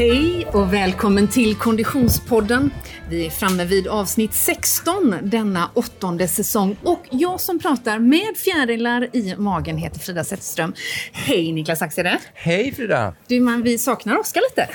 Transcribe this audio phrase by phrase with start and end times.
[0.00, 2.70] Hej och välkommen till Konditionspodden.
[3.08, 9.16] Vi är framme vid avsnitt 16 denna åttonde säsong och jag som pratar med fjärilar
[9.16, 10.74] i magen heter Frida Zetterström.
[11.12, 12.18] Hej Niklas Axede!
[12.34, 13.14] Hej Frida!
[13.26, 14.68] Du man, vi saknar Oskar lite.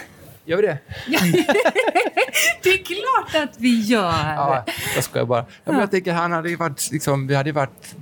[0.45, 0.77] Gör vi det?
[2.63, 4.33] det är klart att vi gör!
[4.35, 4.65] Ja,
[4.95, 5.45] jag skojar bara.
[5.63, 7.95] Ja, men jag tänker, han hade varit, liksom, vi hade varit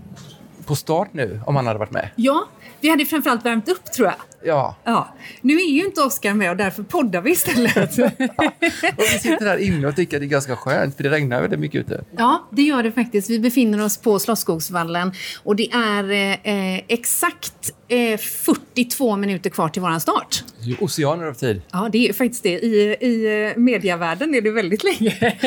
[0.65, 2.09] på start nu om han hade varit med.
[2.15, 2.47] Ja,
[2.79, 4.15] vi hade framförallt värmt upp tror jag.
[4.45, 4.75] Ja.
[4.83, 5.15] ja.
[5.41, 7.97] Nu är ju inte Oskar med och därför poddar vi istället.
[8.97, 11.41] Och vi sitter här inne och tycker att det är ganska skönt för det regnar
[11.41, 12.03] väldigt mycket ute.
[12.17, 13.29] Ja, det gör det faktiskt.
[13.29, 15.11] Vi befinner oss på Slottsskogsvallen
[15.43, 16.11] och det är
[16.43, 20.43] eh, exakt eh, 42 minuter kvar till våran start.
[20.79, 21.61] Oceaner av tid.
[21.71, 22.59] Ja, det är faktiskt det.
[22.59, 25.11] I, i eh, mediavärlden är det väldigt länge.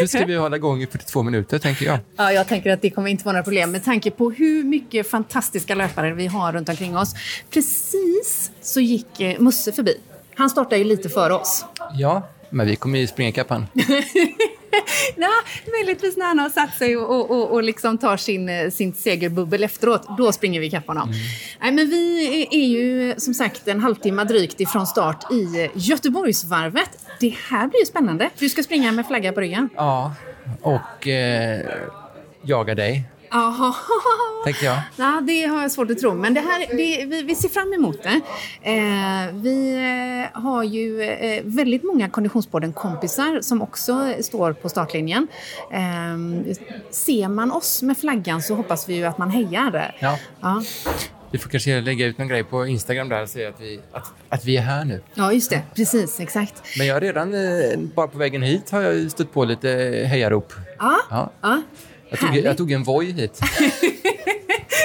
[0.00, 1.98] Hur ska vi hålla igång i 42 minuter, tänker jag?
[2.16, 5.10] Ja, jag tänker att det kommer inte vara några problem med tanke på hur mycket
[5.10, 7.14] fantastiska löpare vi har runt omkring oss.
[7.50, 10.00] Precis så gick eh, Musse förbi.
[10.34, 11.64] Han startade ju lite före oss.
[11.94, 13.66] Ja, men vi kommer ju springa ikapp han.
[15.16, 15.30] ja,
[15.72, 19.64] möjligtvis när han har satt sig och, och, och liksom tar sin, eh, sin segerbubbel
[19.64, 20.06] efteråt.
[20.18, 21.08] Då springer vi ikapp honom.
[21.08, 21.20] Mm.
[21.60, 26.90] Nej, men vi är ju som sagt en halvtimme drygt ifrån start i Göteborgsvarvet.
[27.20, 28.30] Det här blir ju spännande.
[28.38, 29.68] Du ska springa med flagga på ryggen.
[29.76, 30.14] Ja,
[30.60, 31.60] och eh,
[32.42, 33.04] jaga dig.
[34.44, 34.78] Tänker jag.
[34.96, 37.72] Ja, det har jag svårt att tro, men det här, det, vi, vi, ser fram
[37.72, 38.20] emot det.
[38.62, 39.74] Eh, vi
[40.34, 45.28] eh, har ju eh, väldigt många Konditionspodden-kompisar som också står på startlinjen.
[45.72, 46.54] Eh,
[46.90, 49.94] ser man oss med flaggan så hoppas vi ju att man hejar.
[50.00, 50.18] Ja.
[50.40, 50.62] ja.
[51.30, 54.12] Vi får kanske lägga ut någon grej på Instagram där och säga att vi, att,
[54.28, 55.00] att vi är här nu.
[55.14, 55.62] Ja, just det.
[55.74, 56.62] Precis, exakt.
[56.78, 59.68] Men jag har redan, eh, bara på vägen hit, har jag stött på lite
[60.06, 60.52] hejarop.
[60.78, 61.30] Ja, ja.
[61.40, 61.62] ja.
[62.10, 63.40] Jag tog, jag tog en Voi hit.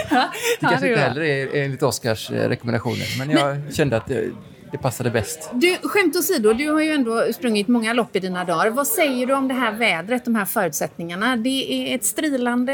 [0.09, 3.71] ja, det kanske inte heller är enligt Oscars eh, rekommendationer, men jag men...
[3.71, 4.31] kände att det,
[4.71, 5.49] det passade bäst.
[5.53, 8.69] Du, skämt åsido, du har ju ändå sprungit många lopp i dina dagar.
[8.69, 11.35] Vad säger du om det här vädret, de här förutsättningarna?
[11.35, 12.73] Det är ett strilande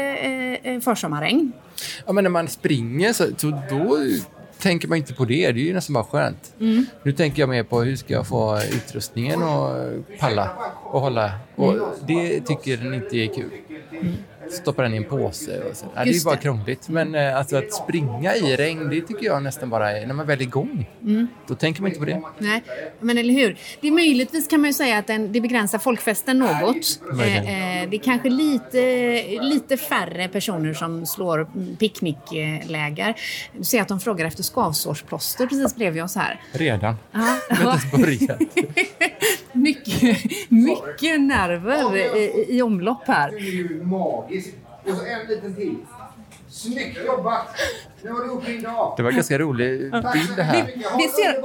[0.62, 1.52] eh, försommarregn.
[2.06, 3.98] Ja, men när man springer så, så då
[4.58, 5.52] tänker man inte på det.
[5.52, 6.54] Det är ju nästan bara skönt.
[6.60, 6.86] Mm.
[7.02, 9.76] Nu tänker jag mer på hur ska jag få utrustningen och
[10.18, 10.50] palla
[10.84, 11.32] och hålla.
[11.56, 11.74] Och
[12.06, 13.50] det tycker den inte är kul.
[13.90, 14.14] Mm
[14.52, 15.60] stoppa den i en påse.
[15.70, 15.86] Och så.
[15.94, 16.88] Ja, det är ju bara krångligt.
[16.88, 20.06] Men eh, alltså, att springa i regn, det tycker jag nästan bara är...
[20.06, 21.28] När man väl är igång, mm.
[21.46, 22.22] då tänker man inte på det.
[22.38, 22.62] Nej,
[23.00, 23.58] men eller hur.
[23.80, 27.00] Det är möjligtvis kan man ju säga att den, det begränsar folkfesten något.
[27.20, 28.80] Eh, eh, det är kanske lite,
[29.40, 33.14] lite färre personer som slår picknickläger.
[33.56, 36.40] Du ser att de frågar efter skavsårsplåster precis bredvid oss här.
[36.52, 36.94] Redan?
[37.12, 37.36] Ja.
[37.50, 38.40] Vi har inte ens börjat.
[39.58, 43.30] Mycket, mycket nerver i, i omlopp här.
[43.30, 44.54] Det är ju magiskt.
[44.84, 45.76] Och så en liten till.
[46.50, 47.46] Snyggt jobbat!
[48.02, 48.94] Nu har du gjort din dag.
[48.96, 50.66] Det var en ganska rolig bild det här.
[50.66, 51.42] Vi, vi ser...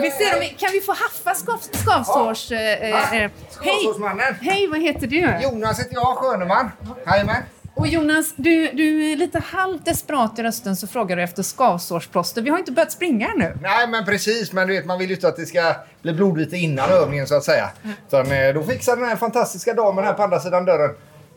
[0.00, 2.50] Vi ser om kan vi få haffa skav, skavsårs...
[2.50, 2.58] Ja.
[2.58, 3.30] Eh, eh,
[3.60, 4.34] hej!
[4.40, 5.38] Hej, vad heter du?
[5.42, 6.70] Jonas heter jag, Sköneman.
[7.06, 7.42] Jajamän.
[7.74, 12.42] Och Jonas, du, du är lite halvt desperat i rösten så frågar du efter skavsårsplåster.
[12.42, 13.58] Vi har inte börjat springa nu.
[13.62, 14.52] Nej, men precis.
[14.52, 17.34] Men du vet, man vill ju inte att det ska bli blodvite innan övningen så
[17.34, 17.70] att säga.
[18.08, 20.90] Utan, eh, då fixar den här fantastiska damen här på andra sidan dörren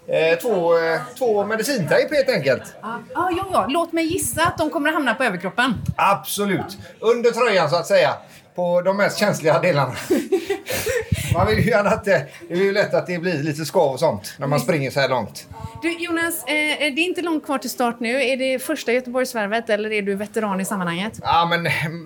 [0.07, 2.63] eh, två, eh, två medicintejp helt enkelt.
[2.81, 3.66] Ah, ja, ja.
[3.69, 5.73] Låt mig gissa att de kommer att hamna på överkroppen.
[5.96, 6.78] Absolut.
[7.00, 8.13] Under tröjan så att säga.
[8.55, 9.95] På de mest känsliga delarna.
[11.33, 13.93] Man vill ju gärna att det, det är ju lätt att det blir lite skav
[13.93, 15.47] och sånt när man springer så här långt.
[15.81, 18.23] Du Jonas, eh, det är inte långt kvar till start nu.
[18.23, 21.19] Är det första Göteborgsvarvet eller är du veteran i sammanhanget?
[21.21, 21.63] Ja, men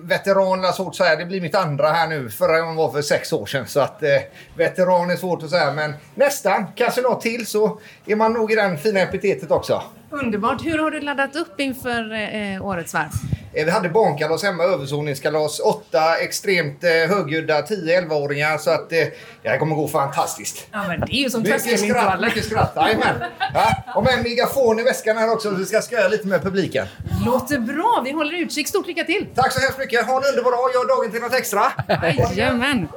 [0.08, 1.16] veteran är svårt att säga.
[1.16, 2.30] Det blir mitt andra här nu.
[2.30, 3.66] Förra gången var för sex år sedan.
[3.66, 4.08] Så att eh,
[4.56, 5.72] veteran är svårt att säga.
[5.72, 6.66] Men nästan.
[6.74, 9.82] Kanske något till så är man nog i den fina epitetet också.
[10.10, 10.64] Underbart.
[10.64, 13.08] Hur har du laddat upp inför eh, årets varv?
[13.54, 15.60] Eh, vi hade barnkalas hemma, överzoningskalas.
[15.60, 18.58] Åtta extremt eh, högljudda 10-11-åringar.
[18.58, 18.98] Så att eh,
[19.42, 20.66] det här kommer gå fantastiskt.
[20.72, 22.28] Ja, men det är ju som tröskelintervaller.
[22.28, 23.16] Mycket skratt, jajamän.
[23.54, 26.42] Ja, och med en megafon i väskan här också så vi ska skoja lite med
[26.42, 26.86] publiken.
[27.26, 28.02] Låter bra.
[28.04, 28.68] Vi håller utkik.
[28.68, 29.26] Stort lycka till!
[29.34, 30.06] Tack så hemskt mycket.
[30.06, 30.70] Ha en underbar dag.
[30.74, 31.62] Gör dagen till något extra.
[32.18, 32.88] Jajamän.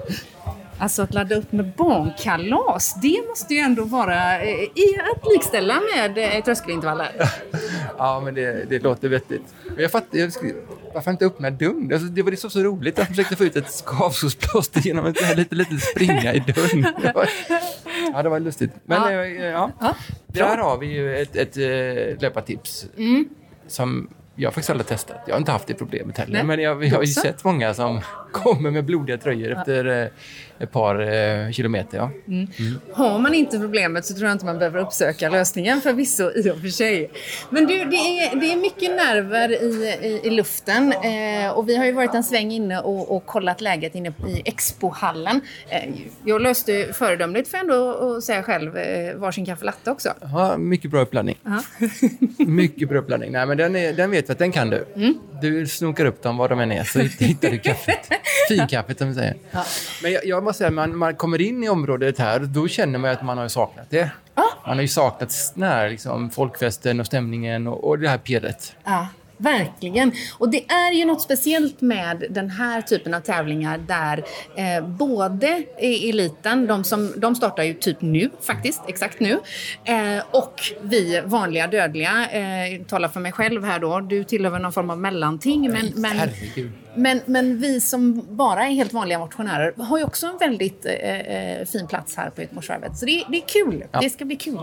[0.78, 5.82] Alltså att ladda upp med barnkalas, det måste ju ändå vara eh, i att likställa
[5.96, 7.12] med eh, tröskelintervaller.
[7.98, 9.56] ja, men det, det låter vettigt.
[9.66, 10.54] Men jag fattar, jag skulle,
[10.94, 11.90] varför inte öppna dörren?
[11.94, 12.98] Alltså, det var det så, så roligt.
[12.98, 16.88] Jag försökte få ut ett skavsårsplåster genom att lite, lite springa i dörren.
[18.14, 18.72] ja, det var lustigt.
[18.86, 19.24] Men ja.
[19.24, 19.72] Eh, ja.
[19.80, 19.96] ja.
[20.28, 23.30] Där har vi ju ett, ett, ett löpartips mm.
[23.68, 25.18] som jag faktiskt aldrig testat.
[25.28, 26.34] Jag har inte haft det problemet heller.
[26.34, 26.44] Nej.
[26.44, 28.02] Men jag, jag har ju sett många som
[28.34, 30.08] kommer med blodiga tröjor efter eh,
[30.60, 31.98] ett par eh, kilometer.
[31.98, 32.12] Ja.
[32.94, 36.60] Har man inte problemet så tror jag inte man behöver uppsöka lösningen förvisso i och
[36.62, 37.12] för sig.
[37.50, 41.76] Men du, det är, det är mycket nerver i, i, i luften eh, och vi
[41.76, 45.42] har ju varit en sväng inne och, och kollat läget inne i expohallen.
[45.70, 45.90] Eh,
[46.26, 50.14] jag löste föredömligt jag ändå säga själv eh, varsin kaffe latte också.
[50.22, 51.38] Ja, mycket bra uppladdning.
[52.38, 53.32] Mycket bra uppladdning.
[53.32, 54.86] Nej, men den, är, den vet vi att den kan du.
[55.42, 58.00] Du snokar upp dem var de än är så hitt- hittar du kaffet.
[58.48, 59.36] Finkaffet som vi säger.
[60.04, 63.10] Men jag, jag måste säga, man, man kommer in i området här, då känner man
[63.10, 64.10] ju att man har saknat det.
[64.66, 68.76] Man har ju saknat den här liksom, folkfesten och stämningen och, och det här pirret.
[68.84, 70.12] Ja, verkligen.
[70.38, 74.24] Och det är ju något speciellt med den här typen av tävlingar där
[74.56, 79.40] eh, både i eliten, de, som, de startar ju typ nu faktiskt, exakt nu,
[79.86, 84.74] eh, och vi vanliga dödliga, eh, talar för mig själv här då, du tillhör någon
[84.74, 86.72] form av mellanting, men, men, Herregud.
[86.96, 90.94] Men, men vi som bara är helt vanliga motionärer har ju också en väldigt eh,
[91.20, 92.98] eh, fin plats här på Göteborgsvarvet.
[92.98, 94.60] Så det, det är kul, det ska bli kul.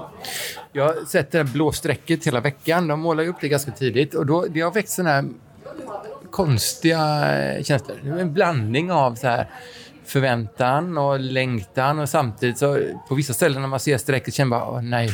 [0.72, 2.88] Jag har sett det här blå strecket hela veckan.
[2.88, 4.14] De målar ju upp det ganska tidigt.
[4.14, 5.24] Och då, det har väckt såna här
[6.30, 7.24] konstiga
[7.62, 8.18] känslor.
[8.18, 9.48] En blandning av så här
[10.04, 12.78] förväntan och längtan och samtidigt så
[13.08, 15.10] på vissa ställen när man ser strecket känner man bara, "Åh, nej,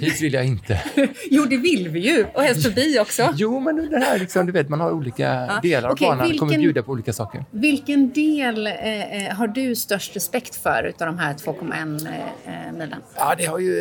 [0.00, 0.80] hit vill jag inte.
[1.30, 3.34] Jo, det vill vi ju, och helst förbi också.
[3.36, 6.22] Jo, men det här liksom, du vet, man har olika delar av okej, banan.
[6.24, 7.44] vilken- kommer bjuda på olika saker.
[7.50, 12.72] Vilken del eh, eh, har du störst respekt för utav de här 2,1 eh, eh,
[12.72, 12.98] milen?
[13.16, 13.78] Ja, det har ju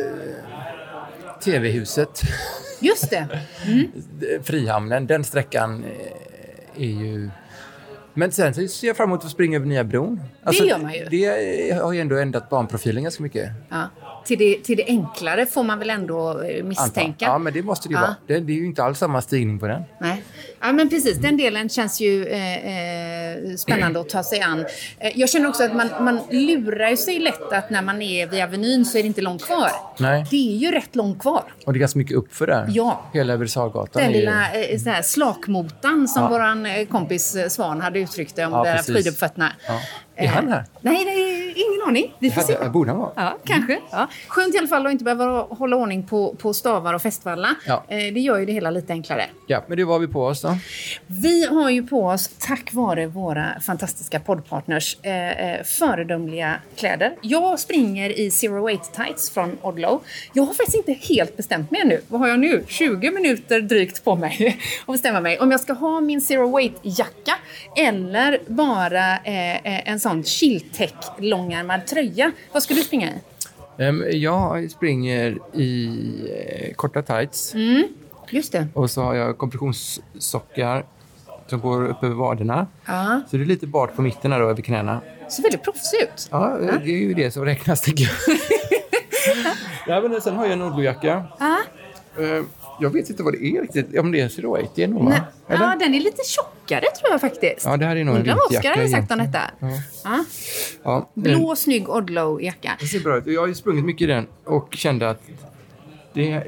[0.00, 2.20] eh, TV-huset.
[2.80, 3.26] Just det.
[4.42, 7.30] Frihamnen, den sträckan eh, är ju...
[8.14, 10.20] Men sen så ser jag fram emot att springa över nya bron.
[10.42, 11.04] Alltså, gör man ju.
[11.10, 13.50] Det har ju ändå ändrat banprofilen ganska mycket.
[13.68, 13.88] Ja.
[14.28, 17.24] Till, det, till det enklare får man väl ändå eh, misstänka.
[17.24, 18.00] Ja, men det måste det ju Ja.
[18.00, 18.16] vara.
[18.26, 19.82] Det, det är ju inte alls samma stigning på den.
[20.00, 20.22] Nej.
[20.60, 21.16] Ja, men precis.
[21.18, 24.64] Den delen känns ju eh, eh, spännande att ta sig an.
[24.98, 28.26] Eh, jag känner också att man, man lurar ju sig lätt att när man är
[28.26, 29.70] vid Avenyn så är det inte långt kvar.
[29.98, 30.26] Nej.
[30.30, 31.44] Det är ju rätt långt kvar.
[31.66, 32.66] Och det är ganska mycket uppför där.
[32.68, 33.02] Ja.
[33.12, 34.18] Hela Versagatan Den ju...
[34.18, 36.68] lilla eh, så här, slakmotan som Ja.
[36.76, 38.96] eh, kompis Svan hade uttryckt det om Ja, precis.
[38.96, 39.52] skiduppfötterna.
[39.68, 39.80] Ja.
[40.18, 40.64] Är han här?
[40.80, 42.14] Nej, nej, ingen aning.
[42.18, 42.68] Vi får se.
[42.68, 43.12] Borde han vara?
[43.16, 43.78] Ja, kanske.
[43.90, 44.08] Ja.
[44.28, 47.54] Skönt i alla fall att inte behöva hålla ordning på, på stavar och festvalla.
[47.66, 47.84] Ja.
[47.88, 49.24] Eh, det gör ju det hela lite enklare.
[49.46, 50.56] Ja, men det var vi på oss då.
[51.06, 57.14] Vi har ju på oss, tack vare våra fantastiska poddpartners, eh, eh, föredömliga kläder.
[57.22, 60.02] Jag springer i Zero Weight Tights från Odlow.
[60.32, 62.00] Jag har faktiskt inte helt bestämt mig ännu.
[62.08, 62.64] Vad har jag nu?
[62.68, 65.38] 20 minuter drygt på mig att bestämma mig.
[65.38, 67.34] Om jag ska ha min Zero Weight-jacka
[67.76, 72.32] eller bara eh, eh, en sån chilltech långärmad tröja.
[72.52, 73.14] Vad ska du springa i?
[73.82, 75.88] Ehm, jag springer i
[76.68, 77.88] eh, korta tights Mm.
[78.30, 78.66] Just det.
[78.74, 80.84] och så har jag kompressionssockar
[81.46, 82.66] som går upp över vaderna.
[82.86, 83.20] Ja.
[83.30, 85.00] Så det är lite bart på mitten här då, över knäna.
[85.30, 86.28] Ser väldigt proffsig ut.
[86.30, 88.38] Ja, det är ju det som räknas tycker jag.
[90.02, 91.24] ja, men sen har jag en Odlo-jacka.
[91.38, 91.58] Ja.
[92.18, 92.44] Eh,
[92.80, 93.98] Jag vet inte vad det är riktigt.
[93.98, 95.20] Om det är en Zero Eight, det är nog Nej.
[95.46, 95.56] va?
[95.60, 96.22] Ja, den är lite
[96.68, 97.64] tjockare tror jag faktiskt.
[97.66, 99.40] Ja, det här är nog en Undrar vad Oskar hade sagt om detta.
[100.04, 100.24] Ja.
[100.82, 102.70] Ja, Blå, snygg Odlow-jacka.
[102.80, 103.26] Det ser bra ut.
[103.26, 105.22] Jag har ju sprungit mycket i den och kände att
[106.12, 106.42] det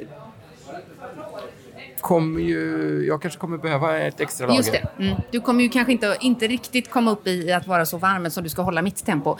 [2.00, 3.05] kommer ju...
[3.08, 4.58] Jag kanske kommer behöva ett extra lager.
[4.58, 4.88] Just det.
[4.99, 5.17] Mm.
[5.31, 8.44] Du kommer ju kanske inte, inte riktigt komma upp i att vara så varm som
[8.44, 9.37] du ska hålla mitt tempo.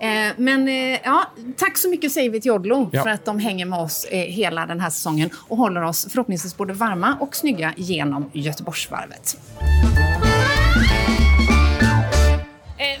[0.00, 1.22] Eh, men eh, ja,
[1.56, 3.02] tack så mycket säger vi till Odlo Ja.
[3.02, 6.56] för att de hänger med oss eh, hela den här säsongen och håller oss förhoppningsvis
[6.56, 9.36] både varma och snygga genom Göteborgsvarvet.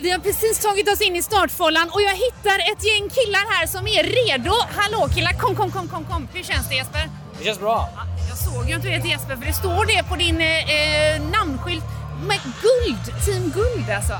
[0.02, 3.66] Vi har precis tagit oss in i startfållan och jag hittar ett gäng killar här
[3.66, 4.54] som är redo.
[4.76, 6.28] Hallå killar, kom, kom, kom, kom, kom.
[6.34, 7.10] Hur känns det Jesper?
[7.38, 7.88] Det känns bra.
[7.96, 10.70] Ja, Jag såg ju du heter Jesper för det står det på din eh,
[11.14, 11.84] eh, namnskylt
[12.28, 14.12] med guld, team guld alltså.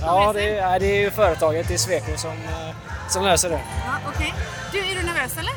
[0.00, 2.74] Ja, det det är, det är ju företaget, det är Sweco som, eh,
[3.08, 3.60] som löser det.
[3.86, 4.34] Ja, okej.
[4.72, 5.52] Du, är du nervös eller?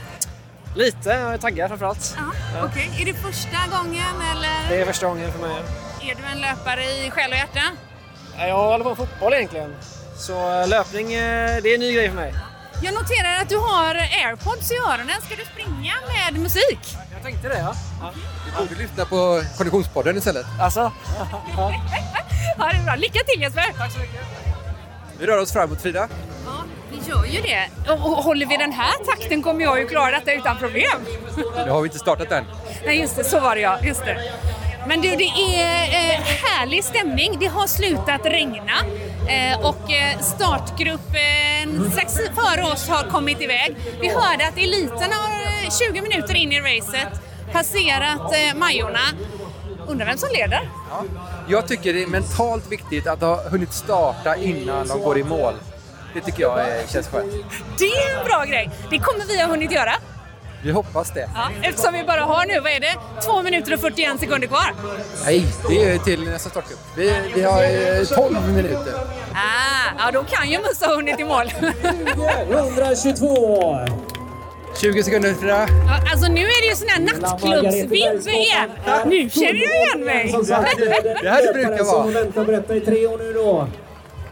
[0.76, 2.16] Lite, jag är taggad framförallt.
[2.18, 2.90] Ja, okej.
[3.02, 5.56] Är det första gången eller Det är första gången för mig.
[6.02, 7.62] är du en löpare i själ och hjärta?
[8.38, 9.76] Jag håller på med fotboll egentligen.
[10.18, 12.34] Så eh, löpning, eh, det är en ny grej för mig.
[12.84, 15.22] Jag noterar att du har airpods i öronen.
[15.26, 16.80] Ska du springa med musik?
[17.14, 17.74] Jag tänkte det, ja.
[18.02, 18.12] ja.
[18.46, 20.46] Du borde lyssna på Konditionspodden istället.
[20.62, 20.92] Alltså?
[21.58, 21.74] ja.
[22.60, 22.96] Ja, det är bra.
[22.96, 23.74] Lycka till Jesper!
[23.78, 24.22] Tack så mycket.
[25.20, 26.08] Vi rör oss framåt Frida.
[26.46, 26.52] Ja,
[26.92, 27.92] vi gör ju det.
[27.92, 31.06] Och och håller vi den här takten kommer jag ju klara detta utan problem.
[31.56, 32.46] Det har vi inte startat än.
[32.86, 33.24] Nej, just det.
[33.24, 33.80] Så var det ja.
[33.84, 34.32] Just det.
[34.88, 37.38] Men du, det är eh, härlig stämning.
[37.40, 38.78] Det har slutat regna
[39.28, 43.76] eh, och eh, startgruppen strax före oss har kommit iväg.
[44.02, 49.00] Vi hörde att eliten har eh, 20 minuter in i racet passerat eh, Majorna.
[49.88, 50.70] undrar vem som leder.
[51.48, 55.54] Jag tycker det är mentalt viktigt att ha hunnit starta innan de går i mål.
[56.14, 57.32] Det tycker jag är, känns skönt.
[57.78, 58.70] Det är en bra grej.
[58.90, 59.94] Det kommer vi ha hunnit göra.
[60.64, 61.30] Vi hoppas det.
[61.36, 62.96] Ja, eftersom vi bara har nu, vad är det,
[63.26, 64.74] 2 minuter och 41 sekunder kvar.
[65.26, 66.80] Nej, det är till nästa startcup.
[66.98, 68.94] Vi, vi har eh, 12 minuter.
[69.34, 71.52] Ah, ja, då kan ju Musse ha hunnit i mål.
[72.50, 73.80] 122.
[74.82, 75.68] 20 sekunder Frida.
[75.70, 77.94] Ja, alltså nu är det ju sån här nattklubbsvibb
[78.28, 78.70] igen.
[79.06, 80.36] Nu känner jag igen mig.
[81.22, 82.04] Det här det brukar vara.
[82.04, 83.68] Som väntar på detta i tre år nu då.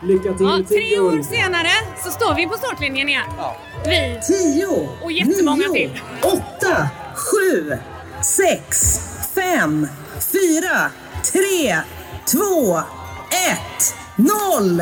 [0.05, 1.69] Lycka till Ja, till tre år senare
[2.03, 3.23] så står vi på startlinjen igen.
[3.37, 3.55] Ja.
[3.85, 4.19] Vi.
[4.27, 4.67] 10,
[5.03, 6.01] Och jättemånga till.
[6.21, 6.89] 8,
[7.61, 7.77] 7,
[8.21, 8.99] 6,
[9.35, 9.87] 5,
[10.31, 10.91] 4,
[11.31, 11.77] 3,
[12.31, 12.85] 2, 1,
[14.15, 14.81] 0!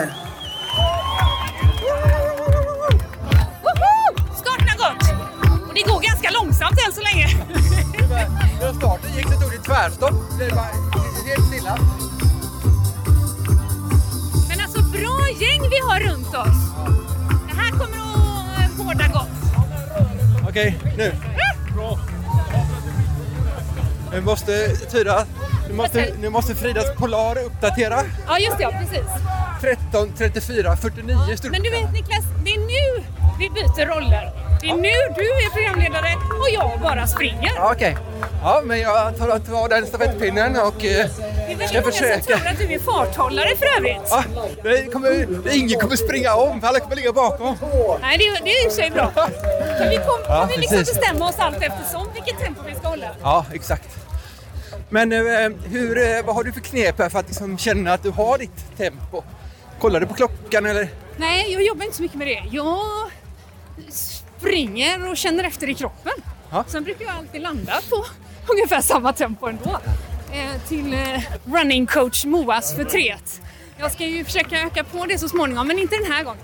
[3.63, 4.35] Woho!
[4.41, 5.03] Starten har gått.
[5.67, 7.27] Och det går ganska långsamt än så länge.
[8.61, 10.13] När starten gick så tog det tvärstopp.
[10.39, 10.67] Det var
[11.27, 11.77] helt stilla.
[15.41, 16.59] Gäng vi har runt oss.
[17.47, 19.29] Det här kommer att eh, båda gott.
[20.49, 21.11] Okej, nu.
[24.13, 25.25] Nu måste Tyra,
[25.69, 27.99] nu måste, nu måste Fridas Polar uppdatera.
[28.27, 29.07] Ja just det, ja, precis.
[29.61, 33.03] 13, 34, 49 stod Men du vet Niklas, det är nu
[33.39, 34.31] vi byter roller.
[34.61, 37.51] Det är nu du är programledare och jag bara springer.
[37.55, 37.97] Ja, Okej.
[38.43, 41.05] Ja, men jag tar, tar den stafettpinnen och eh,
[41.57, 44.07] Det är väldigt många som tror att du är farthållare för övrigt.
[44.09, 44.23] Ja,
[44.63, 47.55] det kommer, ingen kommer springa om, alla kommer ligga bakom.
[48.01, 49.11] Nej, det, är- det är i och för sig bra.
[49.77, 53.07] För vi kommer Ja, vi liksom bestämma oss allt eftersom vilket tempo vi ska hålla.
[53.21, 53.89] Ja, exakt.
[54.89, 58.03] Men eh, hur, eh, vad har du för knep här för att liksom känna att
[58.03, 59.23] du har ditt tempo?
[59.79, 60.87] Kollar du på klockan eller?
[61.17, 62.43] Nej, jag jobbar inte så mycket med det.
[62.51, 62.79] Jag
[63.91, 66.13] springer och känner efter i kroppen.
[66.51, 66.63] Ja.
[66.67, 68.05] Sen brukar jag alltid landa på
[68.53, 69.79] ungefär samma tempo ändå.
[70.33, 73.41] Eh, till eh, running coach Moas förtret.
[73.77, 76.43] Jag ska ju försöka öka på det så småningom, men inte den här gången.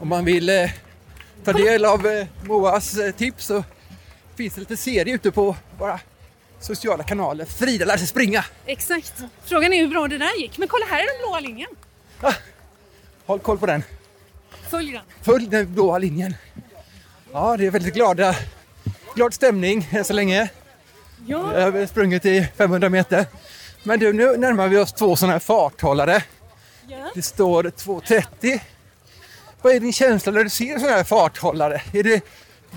[0.00, 0.70] Om man vill eh,
[1.44, 3.64] ta del av Moas tips så
[4.36, 6.00] finns det lite serier ute på våra
[6.60, 7.44] sociala kanaler.
[7.44, 8.44] Frida lär sig springa!
[8.66, 9.14] Exakt.
[9.44, 10.58] Frågan är hur bra det där gick.
[10.58, 11.70] Men kolla, här är den blåa linjen.
[13.26, 13.82] Håll koll på den.
[14.70, 15.02] Följ den.
[15.22, 16.34] Följ den blåa linjen.
[17.32, 18.36] Ja, det är väldigt glada,
[19.14, 20.48] glad stämning än så länge.
[21.30, 21.60] Ja.
[21.60, 23.26] Jag har sprungit i 500 meter.
[23.82, 26.22] Men du, nu närmar vi oss två sådana här farthållare.
[26.88, 27.10] ja.
[27.14, 28.60] Det står 2.30.
[29.62, 31.82] Vad är din känsla när du ser sådana här farthållare?
[31.92, 32.20] Är det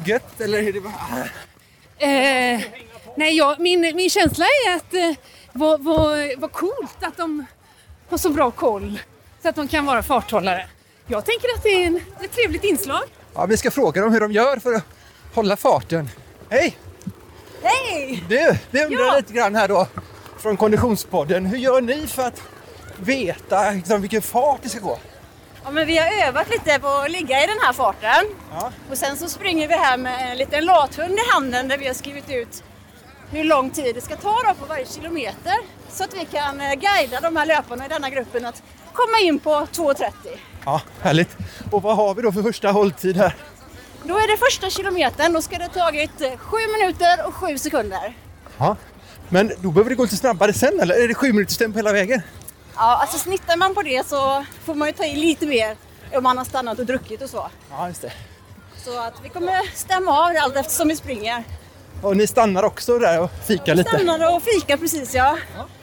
[0.05, 0.93] gött eller är det bara...
[1.97, 2.61] Eh,
[3.15, 7.45] nej, jag, min, min känsla är att eh, vad, vad, vad coolt att de
[8.09, 8.99] har så bra koll
[9.41, 10.67] så att de kan vara farthållare.
[11.07, 13.03] Jag tänker att det är en, ett trevligt inslag.
[13.35, 14.83] Ja, vi ska fråga dem hur de gör för att
[15.33, 16.09] hålla farten.
[16.49, 16.77] Hej!
[17.63, 18.23] Hej!
[18.29, 19.15] Du, vi undrar Ja.
[19.17, 19.87] lite grann här då
[20.39, 21.45] från Konditionspodden.
[21.45, 22.41] Hur gör ni för att
[22.97, 24.99] veta liksom, vilken fart det ska gå?
[25.63, 28.25] Ja, men vi har övat lite på att ligga i den här farten.
[28.51, 28.71] Ja.
[28.91, 31.93] Och sen så springer vi här med en liten lathund i handen där vi har
[31.93, 32.63] skrivit ut
[33.31, 35.53] hur lång tid det ska ta då på varje kilometer.
[35.89, 39.39] Så att vi kan eh, guida de här löparna i denna gruppen att komma in
[39.39, 40.03] på 2.30.
[40.65, 41.37] Ja, härligt.
[41.71, 43.35] Och vad har vi då för första hålltid här?
[44.03, 48.13] Då är det första kilometern, då ska det ha tagit 7 minuter och 7 sekunder.
[48.57, 48.75] Ja.
[49.29, 51.03] Men då behöver det gå lite snabbare sen eller?
[51.03, 52.21] Är det sju minuters tempo hela vägen?
[52.75, 55.75] Ja, alltså snittar man på det så får man ju ta i lite mer
[56.13, 57.49] om man har stannat och druckit och så.
[57.69, 58.11] Ja, just det.
[58.77, 61.43] Så att vi kommer stämma av det allt eftersom vi springer.
[62.01, 63.89] Och ni stannar också där och fikar lite?
[63.89, 65.37] Stannar och fika precis ja.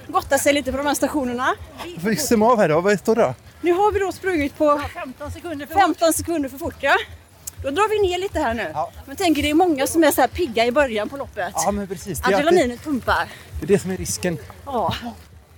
[0.07, 1.55] Gottar sig lite på de här stationerna.
[2.03, 2.81] Får vi stämma av här då?
[2.81, 3.35] Vad står det då?
[3.61, 6.97] Nu har vi då sprungit på 15 sekunder för, 15 sekunder för fort ja.
[7.63, 8.71] Då drar vi ner lite här nu.
[8.75, 8.93] Ja.
[9.07, 11.53] Men tänker det är många som är så här pigga i början på loppet.
[11.55, 12.21] Ja, men precis.
[12.21, 13.29] Det Adrenalinet pumpar.
[13.59, 14.39] det är det som är risken.
[14.67, 14.95] Ja.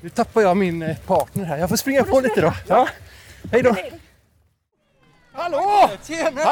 [0.00, 1.59] Nu tappar jag min eh, partner här.
[1.59, 2.52] Jag får springa på lite då.
[2.68, 2.88] Ja.
[3.52, 3.76] Hej då!
[5.32, 5.90] Hallå!
[6.06, 6.44] Tjena!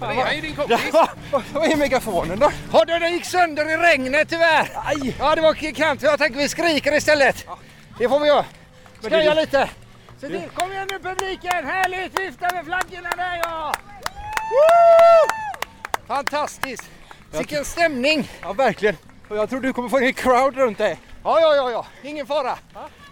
[0.00, 0.14] Va?
[0.14, 0.78] Jag är din kompis.
[0.92, 1.08] Ja,
[1.52, 2.50] vad är megafonen då?
[2.72, 4.68] Ja, du, den gick sönder i regnet tyvärr.
[4.84, 5.16] Aj!
[5.18, 6.02] Ja, det var kant.
[6.02, 7.46] Jag tänker vi skriker istället.
[7.98, 8.44] Det får vi göra.
[9.00, 9.68] Skoja lite.
[10.20, 10.48] Se till.
[10.54, 11.66] Kom igen nu publiken.
[11.66, 12.20] Härligt.
[12.20, 13.74] Vifta med flaggorna där ja.
[16.06, 16.90] Fantastiskt.
[17.30, 18.30] Vilken stämning.
[18.42, 18.96] Ja, verkligen.
[19.28, 20.98] Och jag tror du kommer få en crowd runt dig.
[21.24, 21.86] Ja, ja, ja, ja.
[22.02, 22.58] Ingen fara.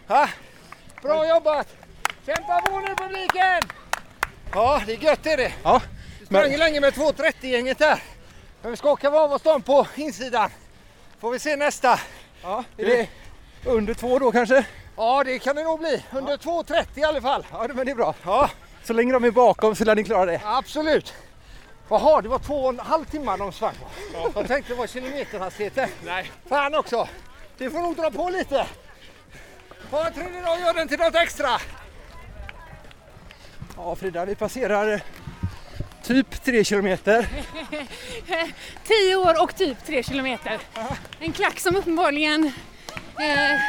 [0.08, 0.28] Ja.
[1.02, 1.68] Bra jobbat.
[2.26, 3.60] Kämpa på nu publiken.
[4.54, 5.52] Ja, det är gött är det.
[5.62, 5.82] Ja,
[6.26, 8.02] Sprang men, länge med 2.30-gänget där.
[8.62, 10.50] Men vi skakar av oss dem på insidan.
[11.20, 12.00] Får vi se nästa.
[12.42, 13.08] ja, är det
[13.64, 14.64] under två då kanske?
[14.96, 16.04] Ja, det kan det nog bli.
[16.12, 17.46] Under 2.30 i alla fall.
[17.52, 18.14] Ja, men det är bra.
[18.24, 18.50] Ja,
[18.84, 20.40] Så länge de är bakom så lär ni klara det.
[20.44, 21.14] absolut.
[21.90, 23.74] Jaha, det var två och en halv timme de sprang.
[24.34, 25.88] Jag tänkte det var kilometerhastigheten.
[26.04, 26.30] Nej.
[26.48, 27.08] Fan också.
[27.58, 28.66] Det får nog dra på lite.
[29.90, 31.48] Ha en trevlig dag och gör den till något extra!
[33.76, 35.00] Ja Frida, vi passerar eh,
[36.02, 37.28] typ tre kilometer.
[38.84, 40.58] Tio år och typ tre kilometer.
[41.20, 42.52] En klack som uppenbarligen
[43.18, 43.60] eh,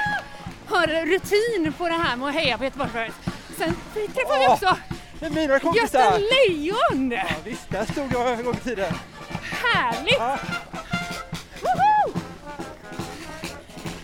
[0.67, 3.13] har rutin på det här med att heja på Göteborgsvarvet.
[3.57, 3.75] Sen
[4.13, 4.77] träffar vi också
[5.21, 6.19] Är mina Gösta kompisar.
[6.49, 7.11] Lejon!
[7.11, 8.93] Ja, visst, där stod jag en gång i tiden.
[9.41, 10.15] Härligt!
[10.19, 10.37] Ja.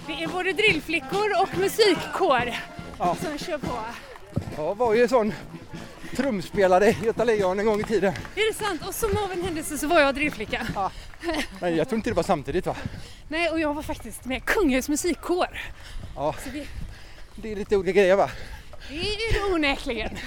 [0.07, 2.53] Det är både drillflickor och musikkår
[2.99, 3.15] Ja.
[3.23, 3.77] som kör på.
[4.57, 5.33] Jag var ju sån
[6.15, 8.13] trumspelare Göta Lejon en gång i tiden.
[8.35, 8.81] Är det sant?
[8.87, 10.67] Och som av en händelse så var jag drillflicka.
[11.61, 12.75] Men jag tror inte det var samtidigt va?
[13.27, 15.59] Nej, och jag var faktiskt med Kungälvs musikkår.
[16.15, 16.35] Ja.
[16.53, 16.67] Det,
[17.35, 18.29] Det är lite olika grejer va?
[18.89, 20.17] Det är det onekligen.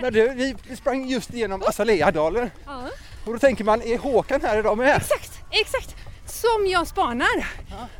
[0.00, 2.88] Men du, vi vi sprang just igenom Azaleadalen Ja.
[3.26, 4.96] och då tänker man, är Håkan här idag med?
[4.96, 5.96] Exakt, exakt.
[6.26, 7.46] Som jag spanar.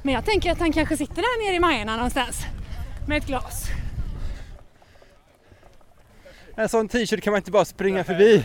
[0.02, 2.36] Men jag tänker att han kanske sitter där nere i Majerna någonstans.
[3.08, 3.64] Med ett glas.
[6.56, 8.44] En sån t-shirt kan man inte bara springa förbi.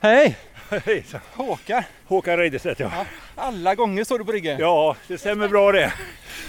[0.00, 0.36] Hej!
[0.84, 1.20] Hejsan.
[1.34, 1.82] Håkan!
[2.06, 2.90] Håkan Reiderstedt ja.
[3.36, 4.58] Alla gånger står du på ryggen.
[4.60, 5.92] Ja, det stämmer bra det.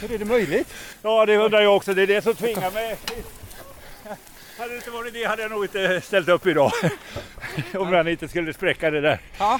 [0.02, 0.74] Hur är det möjligt?
[1.02, 1.94] Ja, det undrar jag också.
[1.94, 2.98] Det är det som tvingar mig.
[4.64, 6.72] Hade det inte varit det hade jag nog inte ställt upp idag.
[7.74, 9.20] Om jag inte skulle spräcka det där.
[9.40, 9.60] Ja.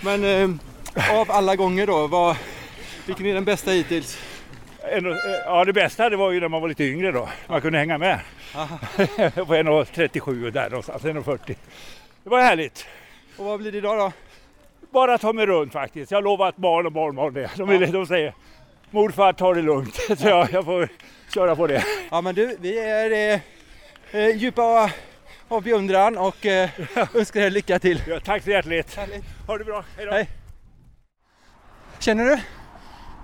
[0.00, 2.36] Men eh, av alla gånger då, vad,
[3.06, 4.18] vilken är den bästa hittills?
[4.82, 7.28] En- eh, Ja, det bästa det var ju när man var lite yngre då.
[7.46, 8.20] Man kunde hänga med.
[9.34, 11.38] på 1,37 och där någonstans, 1,40.
[12.24, 12.86] Det var härligt.
[13.36, 14.12] Och vad blir det idag då?
[14.92, 16.10] Bara ta mig runt faktiskt.
[16.10, 17.50] Jag lovar att barn och barnbarn det.
[17.56, 18.34] De, vill, de säger
[18.90, 19.94] morfar ta det lugnt.
[20.18, 20.88] Så jag, jag får
[21.34, 21.84] köra på det.
[22.10, 23.40] Ja men du, vi är eh,
[24.14, 24.90] eh, djupa
[25.48, 26.70] av beundran och eh,
[27.14, 28.02] önskar er lycka till.
[28.06, 28.94] Ja, tack så hjärtligt.
[28.94, 29.24] Härligt.
[29.46, 29.84] Ha det bra.
[29.96, 30.12] Hej då.
[30.12, 30.28] Hej.
[31.98, 32.38] Känner du?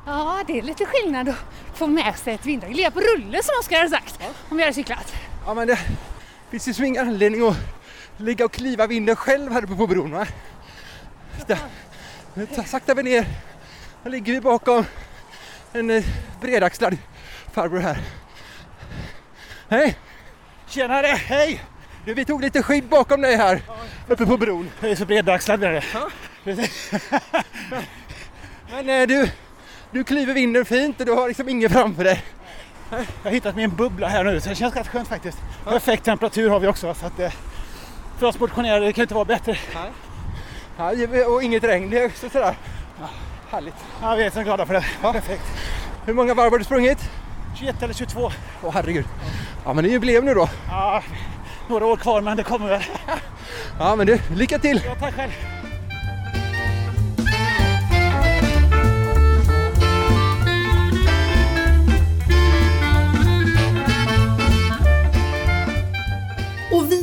[0.07, 1.37] Ja, det är lite skillnad att
[1.75, 2.95] få med sig ett vinddrag.
[2.95, 4.21] På rulle som Oskar hade sagt.
[4.49, 5.15] Om vi hade cyklat.
[5.47, 5.79] Ja men det
[6.51, 7.57] finns ju som ingen anledning att
[8.17, 10.27] ligga och kliva vinden själv här uppe på bron va?
[12.55, 13.27] Ta- saktar vi ner.
[14.05, 14.85] Här ligger vi bakom
[15.73, 16.05] en eh,
[16.41, 16.99] bredaxlad
[17.53, 17.99] farbror här.
[19.69, 19.97] Hej!
[20.71, 21.07] Tjenare!
[21.07, 21.65] Hej!
[22.05, 23.63] Du, vi tog lite skydd bakom dig här
[24.09, 24.71] uppe på bron.
[24.81, 25.83] Jag är så bredaxlad med
[26.45, 26.71] det.
[28.71, 29.31] Men eh, du,
[29.91, 32.25] du kliver vinden fint och du har liksom ingen framför dig.
[32.91, 35.39] Jag har hittat min bubbla här nu så det känns rätt skönt faktiskt.
[35.65, 37.33] Perfekt temperatur har vi också så att eh,
[38.19, 39.59] för oss motionerade det kan inte vara bättre.
[40.77, 40.93] Ja,
[41.27, 42.55] och inget regn, det är också sådär.
[43.51, 43.75] Härligt.
[44.03, 44.85] Ja, vi är så glada för det.
[45.03, 45.45] Perfekt.
[46.07, 47.11] Hur många varv har du sprungit?
[47.61, 48.31] 21 eller 22.
[48.63, 49.05] Åh herregud.
[49.65, 50.49] Ja men det är jubileum nu då.
[50.69, 51.03] Ja,
[51.69, 52.83] några år kvar men det kommer väl.
[53.79, 54.83] Ja men du, lycka till!
[54.87, 55.31] Ja, tack själv.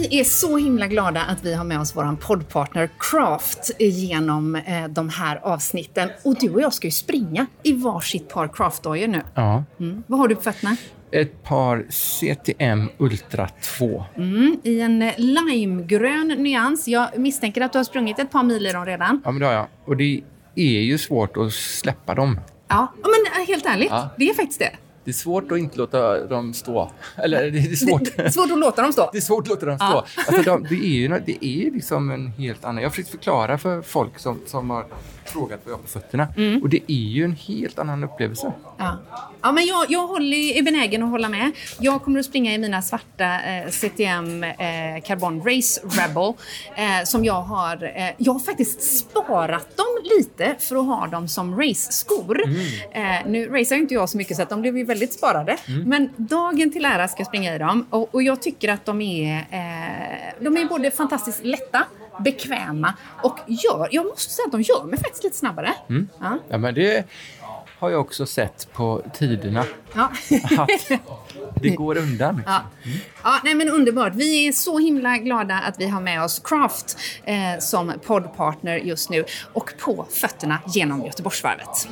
[0.09, 4.87] Vi är så himla glada att vi har med oss vår poddpartner Craft genom eh,
[4.87, 6.09] de här avsnitten.
[6.23, 9.21] Och du och jag ska ju springa i varsitt par Craft-dojor nu.
[9.35, 9.63] Ja.
[9.79, 10.03] Mm.
[10.07, 10.75] Vad har du på fötterna?
[11.11, 14.05] Ett par CTM Ultra 2.
[14.15, 16.87] Mm, I en eh, limegrön nyans.
[16.87, 19.21] Jag misstänker att du har sprungit ett par mil i dem redan.
[19.25, 19.67] Ja, men det har jag.
[19.85, 20.21] Och det
[20.55, 22.39] är ju svårt att släppa dem.
[22.67, 24.09] Ja, Ja, men eh, helt ärligt, Ja.
[24.17, 24.71] det är faktiskt det.
[25.07, 26.91] Det är svårt att inte låta dem stå.
[27.15, 28.01] Eller det är svårt.
[28.15, 29.09] Det är svårt att låta dem stå.
[29.11, 29.85] Det är svårt att låta dem stå.
[29.85, 30.05] Ja.
[30.27, 32.81] Alltså, de, det är ju det är liksom en helt annan...
[32.83, 34.85] Jag har försökt förklara för folk som, som har
[35.29, 36.27] frågat vad jag har på fötterna.
[36.37, 36.61] Mm.
[36.61, 38.53] Och det är ju en helt annan upplevelse.
[38.77, 38.97] Ja,
[39.41, 41.51] ja men jag, jag håller, är benägen att hålla med.
[41.79, 46.33] Jag kommer att springa i mina svarta eh, CTM eh, Carbon Race Rebel.
[46.75, 47.83] Eh, som jag har...
[47.83, 52.41] Eh, jag har faktiskt sparat dem lite för att ha dem som race-skor.
[52.91, 55.57] Eh, nu racear inte jag så mycket så att de blev ju väldigt sparade.
[55.85, 57.87] Men dagen till ära ska jag springa i dem.
[57.89, 61.83] Och, och jag tycker att de är, eh, de är både fantastiskt lätta,
[62.19, 63.87] bekväma och gör...
[63.91, 65.73] Jag måste säga att de gör mig faktiskt lite snabbare.
[65.89, 66.09] Mm.
[66.19, 66.37] Ja.
[66.49, 67.05] Ja, men det
[67.79, 69.65] har jag också sett på tiderna.
[69.93, 70.11] Ja.
[70.57, 70.69] Att
[71.61, 72.41] det går undan.
[72.45, 72.61] Ja.
[73.23, 74.15] Ja, nej men underbart.
[74.15, 79.09] Vi är så himla glada att vi har med oss Craft eh, som poddpartner just
[79.09, 81.87] nu och på fötterna genom Göteborgsvarvet.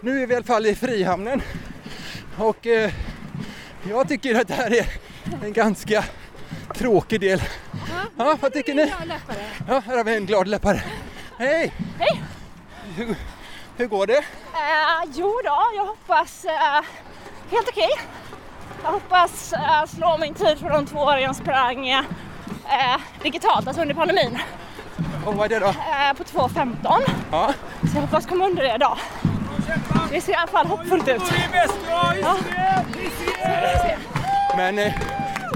[0.00, 1.42] Nu är vi i alla fall i Frihamnen.
[2.36, 2.90] Och eh,
[3.82, 4.86] jag tycker att det här är
[5.44, 6.04] en ganska
[6.74, 7.42] tråkig del.
[8.18, 8.92] Ja, vad tycker ni?
[9.68, 10.82] Ja, här har vi en glad löpare.
[11.38, 11.72] Hej!
[11.98, 12.22] Hej!
[12.96, 13.16] Hur,
[13.76, 14.18] hur går det?
[14.18, 16.84] Eh, jo då, jag hoppas eh,
[17.50, 17.88] helt okej.
[18.84, 22.04] Jag hoppas eh, slå min tid från de två åren jag sprang eh,
[23.22, 24.38] digitalt, alltså under pandemin,
[25.26, 25.72] Och vad är det då?
[26.16, 26.76] på 2.15.
[27.32, 27.52] Ja.
[27.80, 28.98] Så jag hoppas komma under det idag.
[30.10, 31.22] Det ser i alla fall hoppfullt ut.
[32.22, 32.36] Ja.
[34.56, 34.92] Men eh,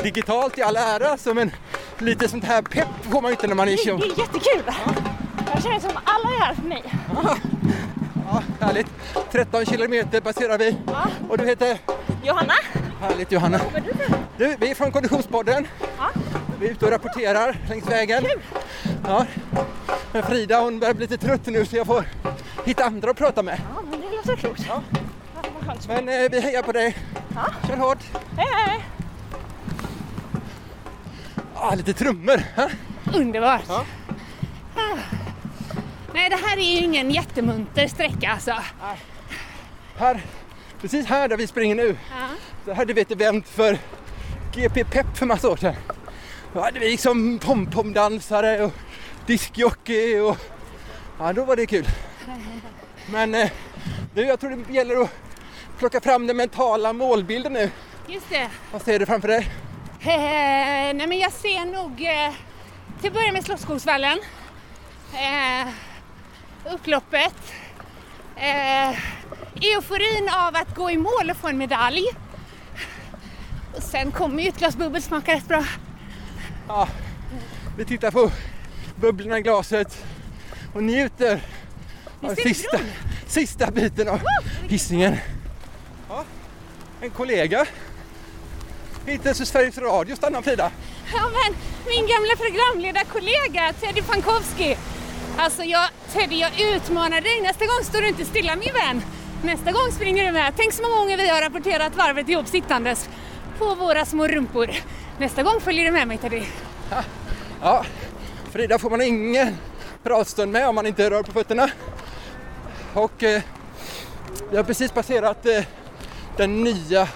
[0.03, 1.51] digitalt i all ära, så men
[1.99, 3.95] lite sånt här pepp får man ju inte när man är Det tjo.
[3.97, 4.63] är jättekul.
[5.55, 6.83] Jag känner som alla är här för mig.
[8.33, 8.87] Ja, härligt.
[9.33, 10.77] 13 kilometer passerar vi.
[11.29, 11.79] Och du heter?
[12.25, 12.55] Johanna.
[13.01, 13.61] Härligt Johanna.
[14.37, 15.67] Du vi är från Konditionspodden.
[15.99, 16.11] Ja.
[16.61, 18.25] Vi är ute och rapporterar längs vägen.
[19.09, 19.27] Ja.
[20.13, 22.05] Men Frida hon börjar bli lite trött nu så jag får
[22.65, 23.61] hitta andra att prata med.
[23.75, 23.82] Ja,
[24.25, 24.67] men det låter klokt.
[24.69, 24.83] Ja.
[25.89, 26.97] Men eh, vi hejar på dig.
[27.35, 27.47] Ja.
[27.69, 28.05] Kör hårt.
[28.37, 28.85] Hej, hej.
[31.55, 32.43] Ah, lite trummor.
[32.57, 32.69] Ha?
[33.15, 33.71] Underbart.
[33.71, 33.85] Ah.
[36.15, 38.57] Nej, det här är ju ingen jättemunter sträcka alltså.
[39.97, 40.21] Här,
[40.81, 42.27] precis här där vi springer nu, Ja.
[42.65, 43.79] så hade vi ett event för
[44.55, 45.75] GP Pep för massa år sedan.
[46.53, 48.73] Då hade vi liksom pom-pom-dansare och
[49.27, 50.37] diskjockey och
[51.19, 51.87] ja, då var det kul.
[53.13, 53.51] Men eh,
[54.15, 55.11] du, jag tror det gäller att
[55.79, 57.71] plocka fram den mentala målbilden nu.
[58.09, 58.51] Just det.
[58.73, 59.51] Vad ser du framför dig?
[60.01, 62.35] Eh, nej men jag ser nog eh,
[63.01, 64.19] till att börja med Slottsskogsvallen.
[65.13, 65.69] Eh,
[66.75, 67.53] upploppet.
[68.37, 68.89] Eh,
[69.55, 72.05] euforin av att gå i mål och få en medalj.
[73.77, 75.65] Och sen kommer ju ett glas bubbel smaka rätt bra.
[76.69, 76.89] Ja,
[77.77, 78.31] vi tittar på
[78.97, 80.05] bubblorna i glaset
[80.75, 81.41] och njuter
[82.21, 82.79] av det sista?
[83.33, 84.21] Sista biten av
[84.69, 85.17] hissingen.
[86.09, 86.25] Ja,
[87.01, 87.67] en kollega
[89.07, 90.71] hittills hos Sveriges Radio stannar Frida.
[91.15, 94.77] Ja men min gamla programledarkollega Teddy Pankowski.
[95.37, 97.41] Alltså jag, Teddy jag utmanar dig.
[97.41, 99.03] Nästa gång står du inte stilla min vän.
[99.45, 100.53] Nästa gång springer du med.
[100.57, 103.09] Tänk så många gånger vi har rapporterat varvet ihop sittandes
[103.59, 104.71] på våra små rumpor.
[105.19, 106.43] Nästa gång följer du med mig Teddy.
[107.63, 107.85] Ja,
[108.53, 109.57] Frida får man ingen
[110.03, 111.71] pratstund med om man inte rör på fötterna.
[112.95, 113.43] Och eh,
[114.51, 115.65] vi har precis passerat eh,
[116.37, 117.09] den nya,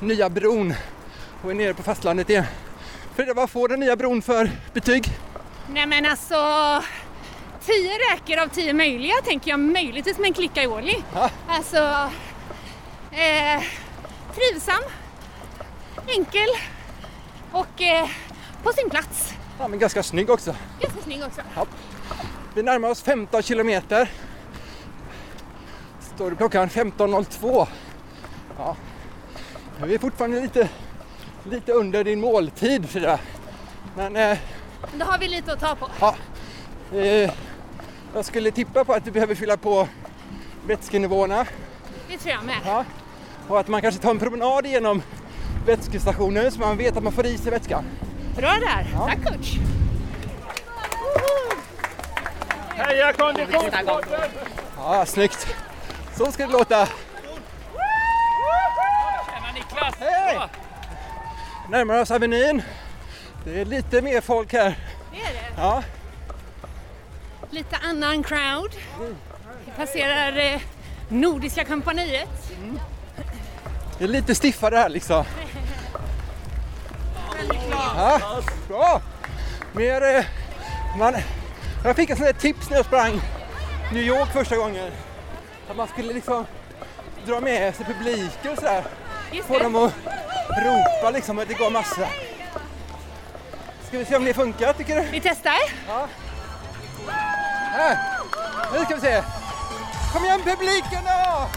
[0.00, 0.74] nya bron
[1.44, 2.44] och är nere på fastlandet igen.
[3.14, 5.08] Frida, vad får den nya bron för betyg?
[5.68, 6.36] Nej men alltså,
[7.66, 11.04] tio räker av tio möjliga tänker jag möjligtvis med en klicka i Årli.
[11.14, 11.30] Ja.
[11.48, 12.10] Alltså,
[13.10, 13.62] eh,
[14.34, 14.82] trivsam,
[16.06, 16.48] enkel
[17.52, 18.08] och eh,
[18.62, 19.34] på sin plats.
[19.58, 20.54] Ja, men ganska snygg också.
[20.80, 21.40] Ganska snygg också.
[21.56, 21.66] Ja.
[22.54, 24.10] Vi närmar oss 15 kilometer.
[26.18, 27.66] Står klockan 15.02.
[28.58, 28.76] Ja.
[29.84, 30.68] Vi är fortfarande lite,
[31.50, 33.18] lite under din måltid Frida.
[33.96, 34.38] Men eh,
[34.98, 35.88] Då har vi lite att ta på.
[36.00, 36.14] ja,
[36.98, 37.30] eh,
[38.14, 39.88] jag skulle tippa på att du behöver fylla på
[40.66, 41.46] vätskenivåerna.
[42.08, 42.56] Det tror jag med.
[42.64, 42.84] Ja.
[43.48, 45.02] Och att man kanske tar en promenad genom
[45.66, 47.84] vätskestationen så man vet att man får i sig vätskan.
[48.36, 48.86] Bra där.
[49.06, 49.56] Tack coach.
[52.76, 54.30] Heja Konditionspodden!
[54.76, 55.54] Ja, snyggt.
[56.18, 56.86] Så ska det låta.
[59.26, 59.94] Tjena Niklas!
[60.00, 60.38] Hej!
[61.68, 62.62] Närmar oss Avenyn.
[63.44, 64.78] Det är lite mer folk här.
[65.12, 65.60] Det är det.
[65.62, 65.82] Ja,
[67.50, 68.74] Lite annan crowd.
[69.66, 70.60] Vi passerar eh,
[71.08, 72.28] Nordiska kompaniet.
[73.98, 75.24] det är lite stiffare här liksom.
[77.70, 78.20] Ja,
[78.68, 79.00] bra!
[79.72, 80.16] Mer...
[80.16, 80.24] Eh,
[80.98, 81.14] man,
[81.84, 83.20] jag fick en sån där tips när jag sprang
[83.92, 84.90] New York första gången.
[85.70, 86.46] Att man skulle liksom
[87.26, 88.84] dra med sig publiken och sådär.
[89.46, 89.92] Få dem att
[90.64, 92.08] ropa liksom att det går massa.
[93.88, 95.02] Ska vi se om det funkar tycker du?
[95.02, 95.52] Vi testar.
[97.72, 97.98] Här!
[98.72, 99.22] Nu ska vi se!
[100.12, 101.48] Kom igen publiken då!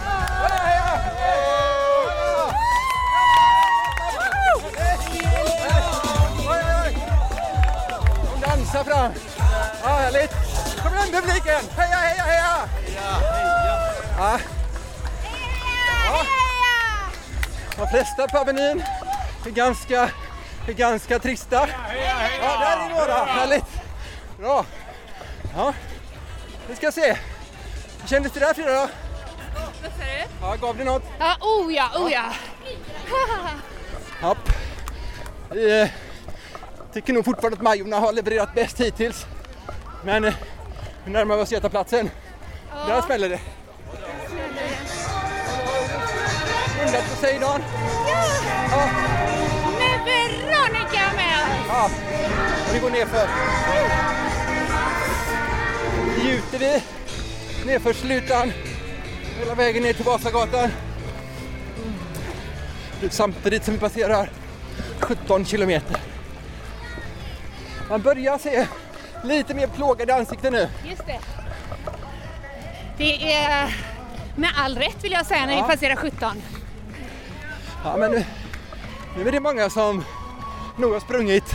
[0.42, 1.00] Heja, heja!
[6.50, 6.98] Oj, oj.
[8.34, 9.12] De dansar fram.
[9.84, 10.32] Ja, härligt.
[10.84, 11.62] Kom igen publiken!
[11.78, 13.41] Heja, heja, heja!
[14.22, 14.40] Ja.
[16.06, 16.24] Ja.
[17.78, 18.84] De flesta på Avenyn
[19.46, 20.10] är ganska,
[20.68, 21.70] är ganska trista.
[22.42, 23.26] Ja, där är några.
[23.26, 23.66] Härligt.
[24.40, 24.66] Bra.
[25.56, 25.74] Ja,
[26.68, 27.18] vi ska se.
[28.02, 28.90] Hur kändes det där Frida då?
[29.82, 30.28] Vad sa du?
[30.42, 31.04] Ja, gav det något?
[31.20, 32.24] Ja, oh ja, oh ja.
[34.22, 34.50] Japp.
[35.52, 35.90] Vi eh,
[36.94, 39.26] tycker nog fortfarande att Majorna har levererat bäst hittills.
[40.04, 40.34] Men eh,
[41.06, 42.10] nu närmar vi oss Götaplatsen.
[42.88, 43.40] Där smäller det.
[46.92, 47.62] Undrat Poseidon.
[48.72, 48.90] Ja,
[49.80, 51.68] Med Veronica med oss.
[51.68, 51.90] ja.
[52.74, 53.28] Vi går nerför.
[56.24, 56.82] Njuter vi
[57.66, 58.52] nerför slutan
[59.40, 60.70] hela vägen ner till Vasagatan.
[63.10, 64.30] Samtidigt som vi passerar
[65.00, 65.98] 17 kilometer.
[67.90, 68.68] Man börjar se
[69.24, 70.70] lite mer plågade ansikten nu.
[70.90, 71.20] Just det.
[72.98, 73.76] Det är
[74.36, 75.62] Med all rätt vill jag säga när Ja.
[75.68, 76.42] vi passerar 17.
[77.84, 78.26] Ja, men nu,
[79.18, 80.04] nu är det många som
[80.78, 81.54] nog har sprungit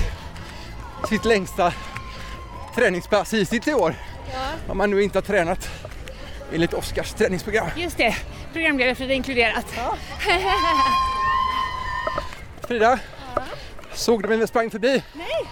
[1.08, 1.72] sitt längsta
[2.74, 3.94] träningspass sitt i år.
[4.32, 4.72] Ja.
[4.72, 5.68] Om man nu inte har tränat
[6.52, 7.68] enligt Oskars träningsprogram.
[7.76, 8.16] Just det,
[8.52, 9.66] programledare Frida inkluderat.
[12.60, 12.98] Frida,
[13.94, 15.02] såg du vem vi sprang förbi?
[15.12, 15.48] Nej.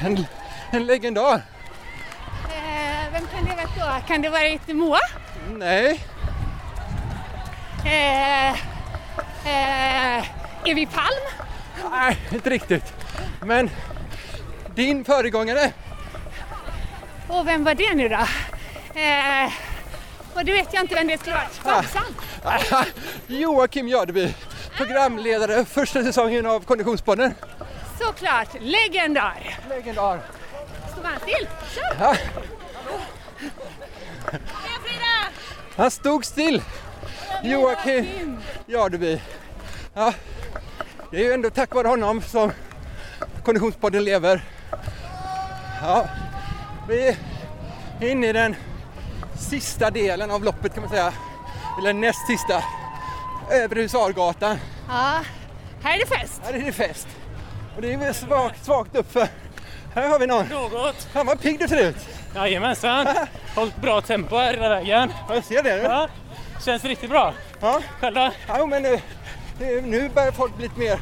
[0.00, 0.26] En,
[0.70, 1.34] en legendar.
[1.34, 4.06] Eh, vem kan det ha varit då?
[4.08, 5.00] Kan det varit Moa?
[5.58, 6.00] Nej.
[7.84, 8.56] Eh,
[9.46, 11.50] eh, Evi Palm?
[11.90, 12.92] Nej, inte riktigt.
[13.42, 13.70] Men
[14.74, 15.72] din föregångare.
[17.28, 18.26] Och vem var det nu då?
[19.00, 19.52] Eh,
[20.34, 21.64] och det vet jag inte vem det skulle varit.
[21.64, 22.04] Babsan?
[23.26, 24.34] Joakim Jardeby,
[24.76, 27.34] programledare första säsongen av Konditionspodden.
[27.98, 29.58] Såklart, legendar.
[29.68, 30.20] Legendar.
[30.92, 31.48] Står man still?
[31.74, 31.96] Kör!
[32.00, 32.14] Ja,
[34.30, 35.32] Heja Frida!
[35.76, 36.62] han stod still.
[37.42, 39.20] Joakim Jardeby.
[39.94, 40.12] Ja,
[41.10, 42.52] det är ju ändå tack vare honom som
[43.44, 44.44] Konditionspodden lever.
[45.82, 46.06] Ja,
[46.88, 47.16] vi
[48.00, 48.56] är inne i den
[49.38, 51.12] sista delen av loppet kan man säga.
[51.78, 52.62] Eller näst sista.
[53.50, 54.58] Över Husargatan.
[54.88, 55.20] Ja,
[55.82, 56.40] här är det fest.
[56.44, 57.08] Här är det fest.
[57.76, 59.28] Och det är väl svagt, svagt uppför.
[59.94, 60.46] Här har vi någon.
[60.46, 61.08] Något.
[61.12, 61.96] Fan vad pigg du ser ut.
[62.34, 63.06] Jajamensan.
[63.54, 65.12] Hållit bra tempo här hela vägen.
[65.28, 65.76] Jag ser det.
[65.76, 66.08] Ja,
[66.66, 67.34] känns riktigt bra.
[67.60, 67.80] Ja.
[68.00, 68.30] Då?
[68.48, 69.00] Ja, men nu,
[69.60, 70.98] nu- nu börjar folk bli lite mer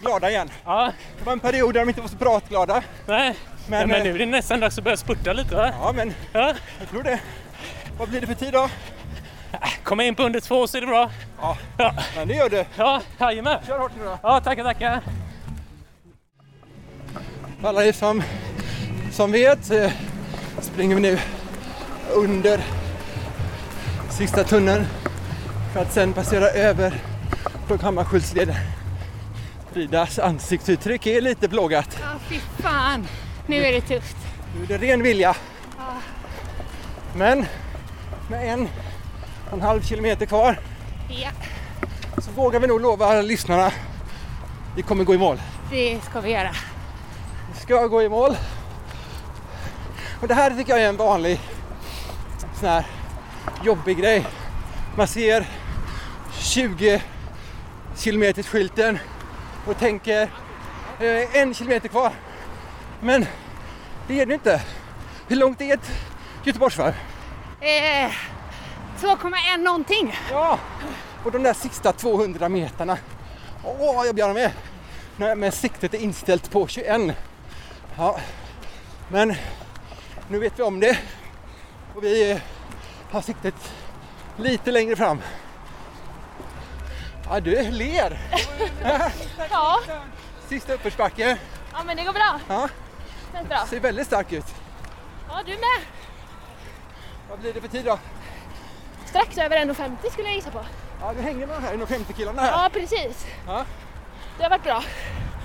[0.00, 0.50] glada igen.
[0.64, 0.92] Ja.
[1.18, 2.82] Det var en period där de inte var så pratglada.
[3.06, 3.34] Nej,
[3.68, 5.70] Men, men, men eh, nu är det nästan dags att börja spurta lite va?
[5.80, 6.54] Ja, men ja.
[6.80, 7.20] jag tror det.
[7.98, 8.68] Vad blir det för tid då?
[9.82, 11.10] Komma in på under två så är det bra.
[11.40, 11.94] Ja, ja.
[12.16, 12.64] men det gör du.
[12.76, 13.58] Ja, jajamän.
[13.66, 14.18] Kör hårt nu då.
[14.22, 15.00] Ja, tackar, tackar.
[17.64, 18.22] Alla er som,
[19.12, 19.90] som vet eh,
[20.60, 21.18] springer vi nu
[22.14, 22.60] under
[24.16, 24.86] sista tunneln
[25.72, 26.94] för att sen passera över
[27.68, 28.56] på Hammarskjultsleden.
[29.72, 31.98] Fridas ansiktsuttryck är lite plågat.
[32.00, 33.06] Ja, fy fan.
[33.46, 34.16] Nu är det tufft.
[34.56, 35.36] Nu är det ren vilja.
[35.78, 35.94] Ja.
[37.16, 37.46] Men
[38.30, 38.68] med en
[39.46, 40.58] och en halv kilometer kvar
[41.08, 41.30] Ja,
[42.18, 43.72] så vågar vi nog lova lyssnarna
[44.76, 45.40] vi kommer gå i mål.
[45.70, 46.50] det ska vi göra.
[47.54, 48.36] Vi ska gå i mål.
[50.20, 51.40] Och det här tycker jag är en vanlig
[52.60, 52.86] sån här
[53.64, 54.26] jobbig grej.
[54.96, 55.46] Man ser
[56.38, 57.02] 20
[57.96, 58.98] kilometers skylten
[59.66, 60.22] och tänker
[61.00, 62.12] eh, en kilometer kvar.
[63.00, 63.26] Men
[64.08, 64.62] det är det inte.
[65.28, 65.90] Hur långt är ett
[66.44, 66.94] Göteborgsvarv?
[67.60, 68.10] Eh,
[69.00, 70.16] 2,1 någonting.
[70.30, 70.58] Ja,
[71.24, 72.98] och de där sista 200 meterna.
[73.64, 74.50] Åh, jag blir med.
[75.16, 77.16] Nej, Men siktet är inställt på 21.
[77.96, 78.20] Ja,
[79.08, 79.34] men
[80.28, 80.98] nu vet vi om det.
[81.94, 82.40] Och vi
[83.14, 83.54] har siktet
[84.36, 85.20] lite längre fram.
[87.30, 88.18] Ja, du ler.
[89.50, 89.80] Ja.
[90.48, 91.38] Sista uppförsbacke.
[91.72, 92.40] ja, men det går bra.
[92.48, 92.68] Ja,
[93.32, 93.66] Känns bra.
[93.70, 94.44] ser väldigt stark ut.
[95.28, 95.80] Ja, du med.
[97.30, 97.98] Vad blir det för tid då?
[99.06, 100.64] Strax över 1,50 skulle jag gissa på.
[101.00, 102.50] Ja, du hänger med de här 150 kilona här.
[102.50, 103.26] Ja, precis.
[103.46, 103.64] Ja,
[104.36, 104.82] Det har varit bra.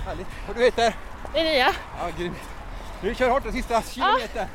[0.06, 0.26] härligt.
[0.48, 0.94] Och du heter?
[1.34, 1.72] Det är nya.
[1.98, 2.38] Ja, grymt.
[3.02, 4.48] Du kör hårt den sista kilometern.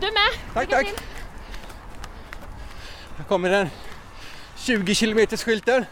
[0.00, 0.14] Du med.
[0.54, 0.86] Tack, Lycka tack.
[0.86, 0.96] till.
[3.18, 3.68] Här kommer den
[4.56, 5.84] 20 kilometers skylten.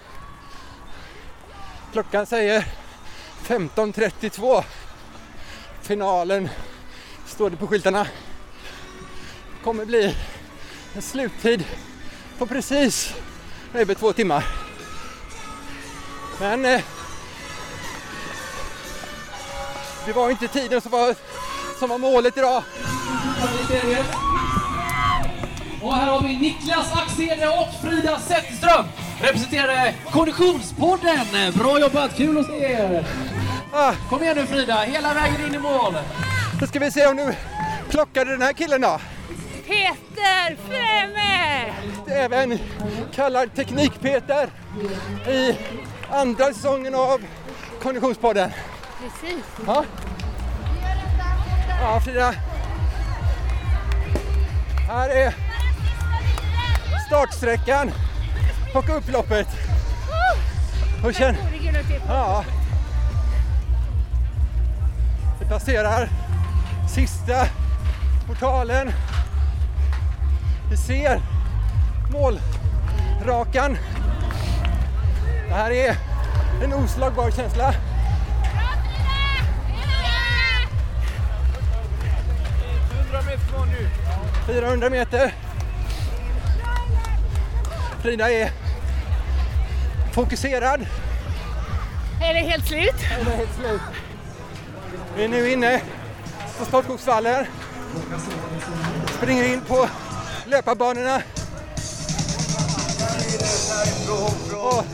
[1.93, 2.65] Klockan säger
[3.47, 4.65] 15.32.
[5.83, 6.49] Finalen
[7.27, 8.07] står det på skyltarna.
[9.65, 10.17] Kommer bli
[10.95, 11.65] en sluttid
[12.39, 13.15] på precis
[13.75, 14.47] över två timmar.
[16.41, 16.83] Men eh,
[20.07, 21.15] det var inte tiden som var,
[21.79, 22.63] som var målet idag.
[25.87, 28.85] Och här har vi Niklas Axén och Frida Zetterström
[29.21, 31.53] representerar Konditionspodden.
[31.55, 33.05] Bra jobbat, kul att se er!
[34.11, 35.95] Kom igen nu Frida, hela vägen in i mål.
[36.61, 37.35] Då ska vi se om du
[37.89, 39.01] plockade den här killen då.
[39.67, 41.73] Peter Fremme!
[42.07, 42.59] Även
[43.15, 44.49] kallad Teknik-Peter
[45.29, 45.55] i
[46.11, 47.21] andra säsongen av
[47.83, 48.51] Konditionspodden.
[49.01, 49.45] Precis.
[49.67, 49.85] Ja.
[51.81, 52.35] Ja, Frida.
[54.89, 55.46] Här är
[57.07, 57.93] startsträckan
[58.75, 59.49] och upploppet.
[61.05, 61.37] Och känn...
[62.09, 62.45] Ja.
[65.41, 66.09] Vi passerar
[66.95, 67.47] sista
[68.27, 68.93] portalen.
[70.71, 71.21] Vi ser
[72.11, 73.79] målrakan.
[75.49, 75.97] Det här är
[76.63, 77.75] en oslagbar känsla.
[84.47, 85.46] 400 meter.
[88.07, 88.51] Frida är
[90.13, 90.87] fokuserad.
[92.23, 92.95] Är det helt slut?
[92.99, 93.81] Det är helt slut.
[95.17, 95.81] Vi är nu inne
[96.59, 97.47] på Sportskogsvallen.
[99.07, 99.89] Springer in på
[100.47, 101.23] löparbanorna.
[104.59, 104.85] Och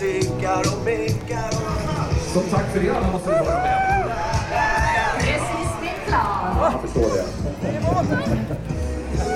[2.32, 4.12] Som tack för det alla måste vi vara med.
[6.60, 8.71] Jag förstår det.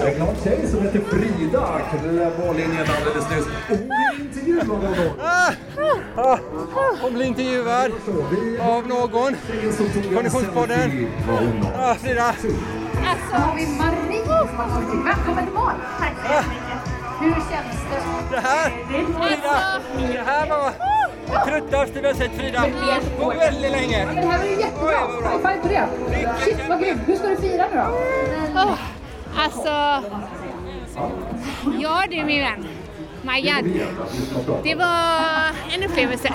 [0.04, 3.46] En glad tjej som heter Frida klev mållinjen alldeles nyss.
[3.70, 5.20] Och hon är intervjuad av någon.
[5.20, 5.52] Ah!
[6.16, 6.38] Ah!
[7.02, 7.92] Hon blir intervjuad
[8.60, 9.36] av någon.
[10.14, 11.08] Konditionspodden.
[11.78, 12.24] Ah, Frida.
[12.24, 15.00] Alltså, har vi Marie som har kommit till.
[15.04, 15.72] Välkommen till mål.
[16.00, 16.78] Tack så jättemycket.
[17.20, 18.00] Hur känns det?
[18.30, 20.72] Det här, Frida, det här var
[21.26, 22.64] det tröttaste vi har sett Frida
[23.20, 24.06] på väldigt länge.
[24.06, 24.90] Men det här var ju jättebra.
[24.90, 25.88] High five på det.
[26.44, 27.00] Shit vad grymt.
[27.06, 27.76] Hur ska du fira nu
[28.54, 28.76] då?
[29.36, 29.68] Alltså...
[31.78, 32.66] Ja du min vän.
[33.26, 34.62] God.
[34.62, 36.32] Det var en upplevelse.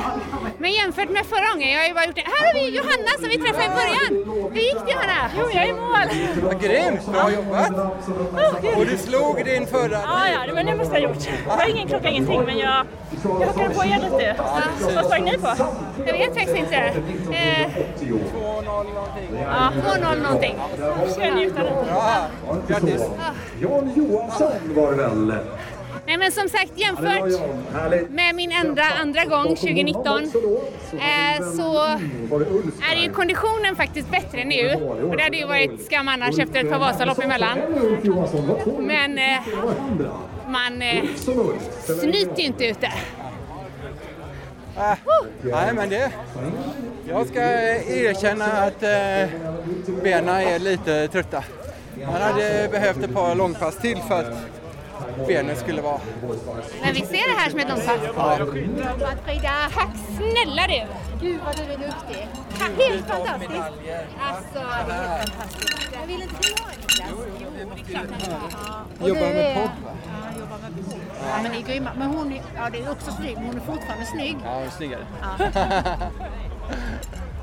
[0.58, 2.22] Men jämfört med förra gången, jag har ju bara gjort det.
[2.26, 4.12] Här har vi Johanna som vi träffade i början.
[4.54, 5.30] Hur gick det Johanna?
[5.38, 6.08] Jo, jag är i mål.
[6.44, 7.72] Vad grymt, bra jobbat.
[8.78, 9.92] Och du slog din förra.
[9.92, 11.28] Ja, ja, det var det måste jag ha gjort.
[11.48, 12.86] Jag har ingen klocka, ingenting, men jag,
[13.24, 14.36] jag hakade på er lite.
[14.96, 15.48] Vad sprang ni på?
[16.06, 16.76] Jag vet faktiskt inte.
[16.76, 17.68] Eh,
[18.00, 19.30] 2-0 någonting.
[19.46, 20.56] ja, 2-0 någonting.
[21.12, 21.86] Ska jag njuta lite.
[21.86, 22.28] Bra,
[22.68, 23.02] grattis.
[23.62, 25.34] Jan Johansson var det väl?
[26.12, 27.42] Nej men som sagt jämfört
[28.10, 31.78] med min andra, andra gång 2019 eh, så
[32.92, 34.76] är ju konditionen faktiskt bättre nu.
[35.10, 37.60] Och det hade ju varit skam annars efter ett par Vasalopp emellan.
[38.80, 39.40] Men eh,
[40.48, 41.04] man eh,
[42.02, 42.86] snyter ju inte ute.
[44.78, 44.98] Äh,
[45.42, 46.12] nej men det...
[47.10, 49.30] Jag ska erkänna att eh,
[50.04, 51.44] benen är lite trötta.
[52.06, 54.61] Man hade behövt ett par långpass till för att
[55.28, 56.00] benen skulle vara...
[56.84, 57.98] Men vi ser det här som ett långpass.
[58.16, 59.08] Ja.
[59.26, 60.82] Frida, tack snälla du!
[61.28, 62.28] Gud vad du är duktig.
[62.78, 63.52] Helt fantastiskt.
[64.22, 65.90] Alltså, det är helt fantastiskt.
[66.02, 66.50] Jag vill inte bli
[66.82, 67.10] Niklas.
[67.40, 69.08] Jo, det är klart han ska.
[69.08, 69.92] Jobbar med podd va?
[70.06, 71.00] Ja, jobbar med podd.
[71.30, 71.90] Ja, men ni är grymma.
[71.98, 74.38] Men hon är, ja, det är också snygg, men hon är fortfarande snygg.
[74.46, 75.06] Ja, hon är snyggare.
[75.22, 75.50] Ja.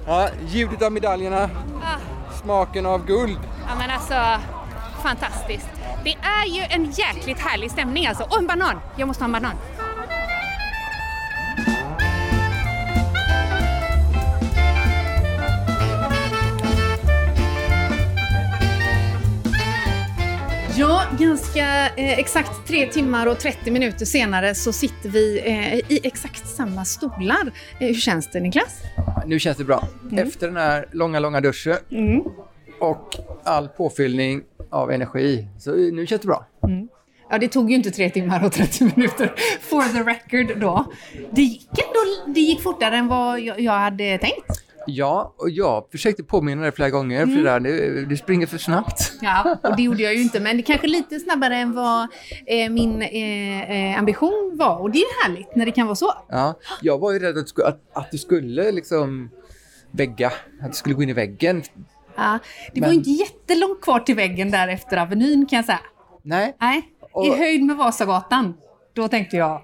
[0.07, 1.51] Ja, ljudet av medaljerna,
[1.83, 1.99] Ah,
[2.43, 3.39] smaken av guld.
[3.69, 4.15] Ja men alltså,
[5.03, 5.69] fantastiskt.
[6.05, 8.25] Det är ju en jäkligt härlig stämning alltså.
[8.25, 8.81] Och en banan!
[8.97, 9.55] Jag måste ha en banan.
[20.77, 26.01] Ja, ganska eh, exakt tre timmar och 30 minuter senare så sitter vi eh, i
[26.05, 27.53] exakt samma stolar.
[27.81, 28.81] Eh, hur känns det Niklas?
[29.27, 29.89] Nu känns det bra.
[30.17, 32.21] Efter den här långa, långa duschen Mm.
[32.81, 36.47] och all påfyllning av energi, så nu känns det bra.
[36.67, 36.89] Mm.
[37.31, 40.93] Ja, det tog ju inte tre timmar och 30 minuter, for the record då.
[41.31, 44.65] Det gick ändå det gick fortare än vad jag, hade tänkt.
[44.87, 47.37] Ja, och jag försökte påminna dig flera gånger, Mm.
[47.37, 49.13] Frida, du, du springer för snabbt.
[49.21, 52.03] Ja, och det gjorde jag ju inte, men det kanske lite snabbare än vad
[52.47, 54.79] eh, min eh, eh, ambition var.
[54.83, 56.13] Och det är härligt när det kan vara så.
[56.29, 59.31] Ja, jag var ju rädd att, du skulle- att, att du skulle liksom
[59.91, 61.63] vägga, att du skulle gå in i väggen.
[62.19, 62.39] Ja,
[62.75, 65.81] det var Men- inte jättelångt kvar till väggen där efter Avenyn kan jag säga.
[66.23, 66.57] Nej.
[66.61, 68.55] Nej, i Och- höjd med Vasagatan.
[68.95, 69.63] Då tänkte jag,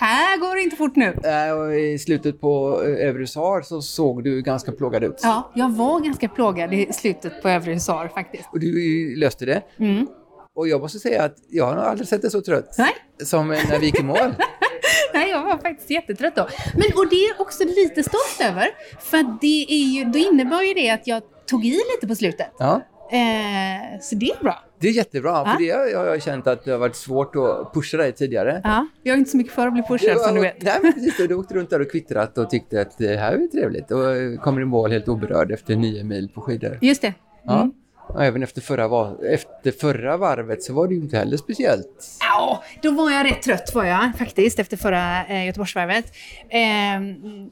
[0.00, 1.18] här går det inte fort nu.
[1.24, 5.20] Äh, och I slutet på eh, Övre Sar så såg du ganska plågad ut.
[5.22, 8.48] Ja, jag var ganska plågad i slutet på Övre Husar faktiskt.
[8.52, 9.62] Och du löste det.
[9.78, 10.06] Mm.
[10.54, 12.74] Och jag måste säga att jag har aldrig sett dig så trött.
[12.78, 12.92] Nej.
[13.24, 14.18] Som när vi gick i mål.
[15.14, 16.48] Nej, jag var faktiskt jättetrött då.
[16.74, 18.68] Men, och det är jag också lite stolt över.
[19.00, 22.50] För det är ju, då innebar ju det att jag tog i lite på slutet.
[22.58, 22.80] Ja.
[23.12, 24.64] Eh, så det är bra.
[24.80, 25.44] Det är jättebra, Ja.
[25.52, 28.60] för det har jag har känt att det har varit svårt att pusha dig tidigare.
[28.64, 30.62] Ja, jag är inte så mycket för att bli pushad som du vet.
[30.62, 31.16] Nej, men precis.
[31.16, 33.90] Du åkte runt där och kvittrat och tyckte att det här är trevligt.
[33.90, 36.78] Och eh, kommer i mål helt oberörd efter nio mil på skidor.
[36.82, 37.14] Just det.
[37.44, 37.70] Ja.
[38.14, 42.18] Och även efter förra, var, efter förra varvet så var det ju inte heller speciellt.
[42.20, 46.04] Ja, då var jag rätt trött var jag faktiskt efter förra eh, Göteborgsvarvet.
[46.48, 47.00] Eh,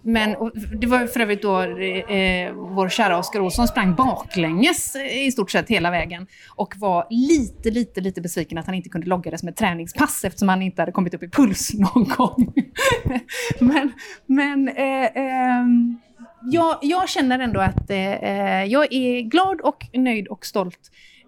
[0.02, 0.36] men
[0.80, 5.32] det var för övrigt då eh, eh, vår kära Oskar Olsson sprang baklänges eh, i
[5.32, 9.30] stort sett hela vägen och var lite, lite, lite besviken att han inte kunde logga
[9.30, 12.52] det som ett träningspass eftersom han inte hade kommit upp i puls någon gång.
[13.58, 13.92] men
[14.26, 15.98] men eh, ehm,
[16.42, 20.78] jag, jag känner ändå att eh, eh, jag är glad och nöjd och stolt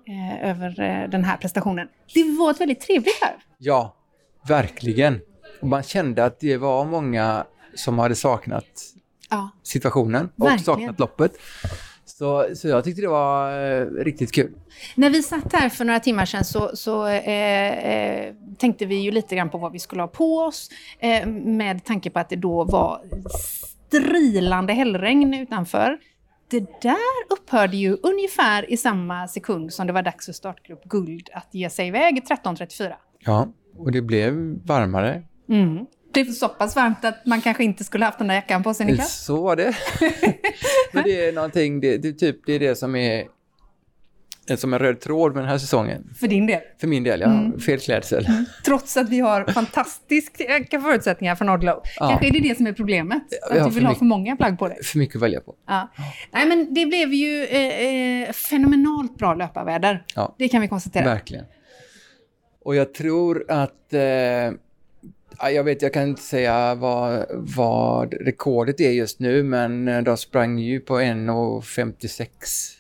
[0.08, 1.88] eh, över eh, den här prestationen.
[2.14, 3.38] Det var ett väldigt trevligt varv.
[3.58, 3.94] Ja,
[4.48, 5.20] verkligen.
[5.61, 7.44] Och man kände att det var många
[7.74, 8.64] som hade saknat
[9.32, 9.50] Ja.
[9.62, 10.64] situationen och Verkligen.
[10.64, 11.32] saknat loppet.
[12.04, 14.52] Så, så jag tyckte det var eh, riktigt kul.
[14.94, 19.11] När vi satt här för några timmar sedan så, så eh, eh, tänkte vi ju
[19.11, 22.36] lite grann på vad vi skulle ha på oss eh, med tanke på att det
[22.36, 23.00] då var
[23.91, 25.99] strilande hällregn utanför.
[26.51, 26.97] Det där
[27.30, 31.70] upphörde ju ungefär i samma sekund som det var dags för startgrupp Guld att ge
[31.70, 32.93] sig iväg 13.34.
[33.18, 34.34] Ja, och det blev
[34.64, 35.22] varmare.
[35.49, 35.86] Mm.
[36.12, 38.74] Det är så pass varmt att man kanske inte skulle haft den där jackan på
[38.74, 39.24] sig, Niklas.
[39.24, 39.76] Så var det.
[40.93, 43.24] Men det är någonting, det, det, typ, det är det som är
[44.57, 46.14] som en röd tråd med den här säsongen.
[46.20, 46.61] För din del?
[46.80, 47.26] För min del, ja.
[47.26, 47.61] Mm.
[47.61, 48.26] Fel klädsel.
[48.64, 51.82] Trots att vi har fantastiska förutsättningar från Odlow.
[51.96, 52.09] Ja.
[52.09, 53.22] Kanske är det det som är problemet?
[53.51, 54.84] Att du vill ha för många plagg på dig?
[54.84, 55.55] För mycket att välja på.
[55.66, 55.90] Ja.
[56.30, 60.05] Nej, men det blev ju eh, eh, fenomenalt bra löparväder.
[60.14, 60.34] Ja.
[60.38, 61.05] Det kan vi konstatera.
[61.05, 61.44] Verkligen.
[62.64, 63.92] Och jag tror att...
[63.92, 64.01] Eh,
[65.38, 70.03] ja, jag vet, jag kan inte säga vad, vad rekordet är just nu, men eh,
[70.03, 72.80] de sprang ju på 1.56.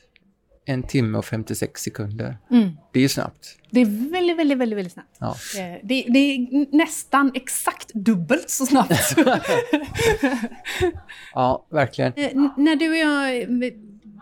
[0.70, 2.38] En timme och 56 sekunder.
[2.50, 2.68] Mm.
[2.92, 3.56] Det är ju snabbt.
[3.70, 5.16] Det är väldigt, väldigt, väldigt, väldigt snabbt.
[5.18, 5.28] Ja.
[5.58, 9.16] Eh, Det, det är nästan exakt dubbelt så snabbt.
[11.34, 12.12] Ja, verkligen.
[12.16, 13.48] Eh, n- när du och jag eh,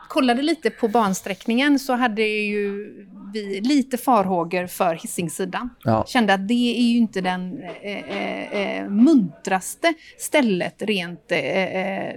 [0.08, 2.86] kollade lite på bansträckningen så hade ju
[3.32, 5.70] vi lite farhågor för Hisingssidan.
[5.84, 6.04] Ja.
[6.06, 12.14] Kände att det är ju inte den eh, eh, eh, muntraste stället rent eh, eh,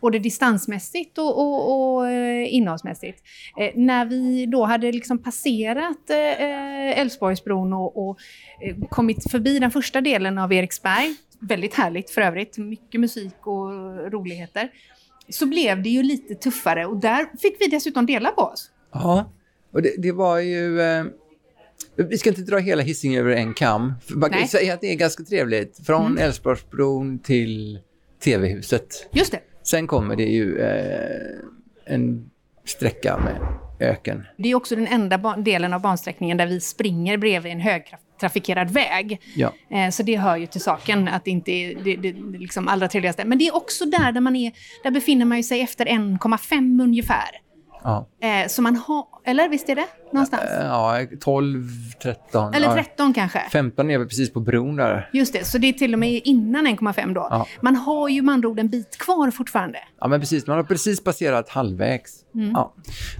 [0.00, 3.22] både distansmässigt och, och, och eh, innehållsmässigt.
[3.60, 6.10] Eh, när vi då hade liksom passerat
[6.94, 8.18] Älvsborgsbron och, och
[8.88, 13.70] kommit förbi den första delen av Eriksberg, väldigt härligt för övrigt, mycket musik och
[14.12, 14.70] roligheter,
[15.28, 18.70] så blev det ju lite tuffare och där fick vi dessutom dela på oss.
[18.92, 19.32] Ja,
[19.72, 20.80] och det, det var ju...
[20.80, 21.04] Eh,
[21.96, 23.92] vi ska inte dra hela Hisingen över en kam.
[24.08, 25.86] Man kan säga att det är ganska trevligt.
[25.86, 26.18] Från Mm.
[26.24, 27.78] Älvsborgsbron till
[28.24, 29.08] TV-huset.
[29.12, 29.40] Just det.
[29.62, 32.30] Sen kommer det ju eh, en
[32.64, 33.36] sträcka med
[33.88, 34.26] öken.
[34.36, 39.20] Det är också den enda delen av bansträckningen där vi springer bredvid en högtrafikerad väg.
[39.36, 39.52] Ja.
[39.70, 42.68] Eh, Så det hör ju till saken att det inte är det, det, det liksom
[42.68, 43.24] allra trevligaste.
[43.24, 44.52] Men det är också där, där man är,
[44.82, 47.28] där befinner man ju sig efter 1,5 ungefär.
[47.84, 50.42] Ja, Eh, Så man har, eller visst är det någonstans?
[50.42, 51.64] Eh, ja 12,
[52.02, 52.54] 13.
[52.54, 52.74] Eller ja.
[52.74, 53.40] 13 kanske?
[53.52, 55.10] 15 är väl precis på bron där.
[55.12, 57.26] Just det, så det är till och med innan 1,5 då.
[57.30, 57.46] Ja.
[57.60, 59.78] Man har ju med andra ord en bit kvar fortfarande.
[60.00, 60.46] Ja, men precis.
[60.46, 62.12] Man har precis passerat halvvägs.
[62.34, 62.50] Mm.
[62.50, 62.74] Ja.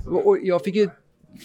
[0.06, 0.90] Och och jag fick ju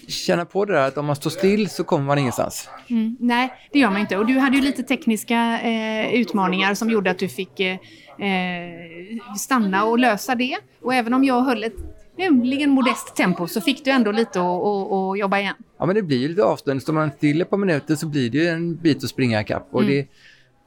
[0.07, 2.69] känna på det där att om man står still så kommer man ingenstans.
[2.89, 4.17] Mm, nej, det gör man inte.
[4.17, 7.73] Och du hade ju lite tekniska eh, utmaningar som gjorde att du fick eh,
[8.19, 10.57] eh, stanna och lösa det.
[10.81, 11.73] Och även om jag höll ett
[12.17, 15.55] tämligen modest tempo så fick du ändå lite att- att att jobba igen.
[15.79, 16.81] Ja, men det blir ju lite avstånd.
[16.81, 19.67] Står man still ett par minuter så blir det ju en bit att springa ikapp.
[19.71, 19.93] Och Mm.
[19.93, 20.07] det,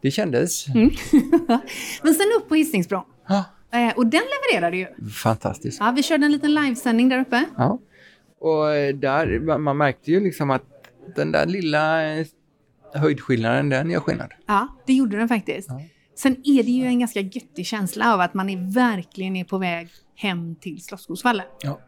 [0.02, 0.66] det kändes
[2.02, 3.02] Men sen upp på Hisingsbron.
[3.28, 3.44] Ja.
[3.72, 4.20] Eh, och den
[4.52, 4.86] levererade ju.
[5.10, 5.80] fantastiskt.
[5.80, 7.44] Ja, vi körde en liten livesändning där uppe.
[7.56, 7.78] Ja.
[8.40, 10.62] Och eh, där, man- märkte ju liksom att
[11.16, 12.26] den där lilla eh,
[12.94, 14.32] höjdskillnaden, den gör skillnad.
[14.46, 15.68] Ja, det gjorde den faktiskt.
[16.16, 19.58] Sen är det ju en ganska göttig känsla av att man är verkligen är på
[19.58, 19.88] väg
[20.18, 21.46] hem till Slottsskogsvallen.
[21.62, 21.80] Ja.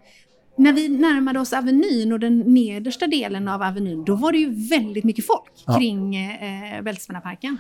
[0.57, 4.69] När vi närmade oss Avenyn och den nedersta delen av Avenyn, då var det ju
[4.69, 5.77] väldigt mycket folk Ja.
[5.79, 7.57] kring eh, Bältsmännarparken.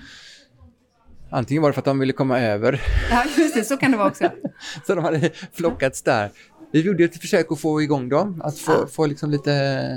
[1.30, 3.96] Antingen var det för att de ville komma över, Ja, just det, så kan det
[3.96, 4.30] vara också.
[4.86, 6.30] så de hade flockats där.
[6.72, 9.90] Vi gjorde ett försök att få igång dem, att få, få liksom lite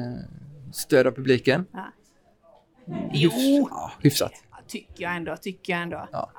[0.73, 1.65] stöd av publiken.
[1.71, 1.85] Ja.
[3.11, 3.33] Hyfs,
[3.69, 4.31] ja, hyfsat.
[4.67, 6.07] Tycker jag ändå, tycker jag ändå.
[6.11, 6.29] Ja.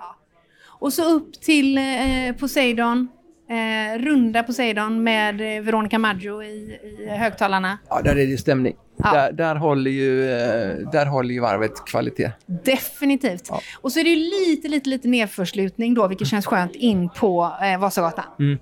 [0.67, 3.09] Och så upp till eh, Poseidon,
[3.51, 7.79] eh, runda Poseidon med eh, Veronica Maggio i, i högtalarna.
[7.89, 8.77] Ja, där är det stämning.
[8.97, 9.13] Ja.
[9.13, 12.31] Där, där, håller ju, eh, där håller ju varvet kvalitet.
[12.47, 13.51] Definitivt.
[13.81, 17.53] Och så är det ju lite, lite, lite nedförslutning då, vilket känns skönt, in på
[17.63, 18.25] eh, Vasagatan.
[18.39, 18.59] Mm.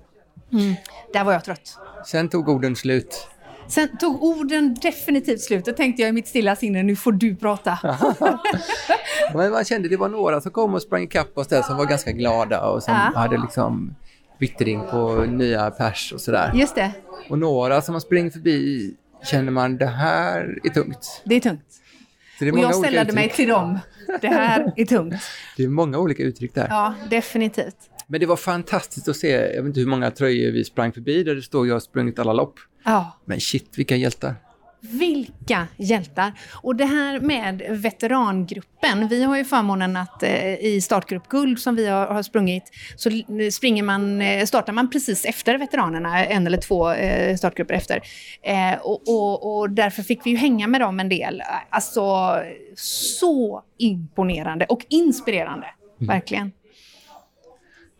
[0.53, 0.75] Mm.
[1.13, 1.77] Där var jag trött.
[2.05, 3.27] Sen tog orden slut.
[3.67, 5.65] Sen tog orden definitivt slut.
[5.65, 7.79] Då tänkte jag i mitt stilla sinne, nu får du prata.
[9.33, 11.85] Men man kände det var några som kom och sprang ikapp oss där som var
[11.85, 13.19] ganska glada och som Ja.
[13.19, 13.95] hade liksom
[14.43, 16.51] vittring på nya pers och sådär.
[16.55, 16.91] Just det,
[17.29, 21.21] Och några som man springer förbi känner man det här är tungt.
[21.25, 21.65] det är tungt.
[22.39, 23.79] Så det är Och jag ställde mig till dem.
[24.21, 25.15] Det här är tungt.
[25.57, 26.67] Det är många olika uttryck där.
[26.69, 27.75] Ja, definitivt.
[28.07, 31.23] Men det var fantastiskt att se, jag vet inte hur många tröjor vi sprang förbi
[31.23, 32.59] där det står jag har sprungit alla lopp.
[32.85, 33.19] Ja.
[33.25, 34.35] Men shit vilka hjältar.
[34.91, 36.31] Vilka hjältar!
[36.61, 39.07] Och det här med veterangruppen.
[39.07, 42.63] Vi har ju förmånen att eh, i startgrupp Guld som vi har, har sprungit
[42.95, 43.09] så
[43.51, 48.01] springer man, eh, startar man precis efter veteranerna, en eller två eh, startgrupper efter.
[48.81, 51.43] Och, och, och därför fick vi ju hänga med dem en del.
[51.69, 52.35] Alltså
[52.75, 55.67] så imponerande och inspirerande.
[55.99, 56.51] Verkligen.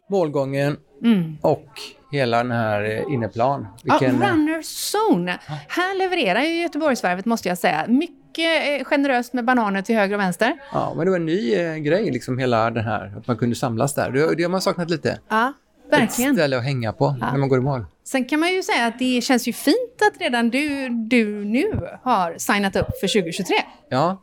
[0.10, 1.38] Målgången Mm.
[1.42, 1.68] och
[2.12, 3.68] hela den här eh, inneplan.
[3.84, 5.40] Ja, Vilken, runner zone.
[5.68, 7.86] Här levererar ju Göteborgsvarvet måste jag säga.
[7.88, 10.54] Mycket eh, generöst med bananer till höger och vänster.
[10.74, 13.56] ja, men det var en ny eh, grej, liksom hela den här, att man kunde
[13.56, 14.12] samlas där.
[14.12, 15.20] Det, det har man saknat lite.
[15.30, 15.54] Ja,
[15.92, 16.32] verkligen.
[16.32, 17.86] Ett ställe att hänga på när man går i mål.
[18.04, 21.90] Sen kan man ju säga att det känns ju fint att redan du, du nu
[22.04, 23.56] har signat upp för 2023.
[23.90, 24.22] Ja.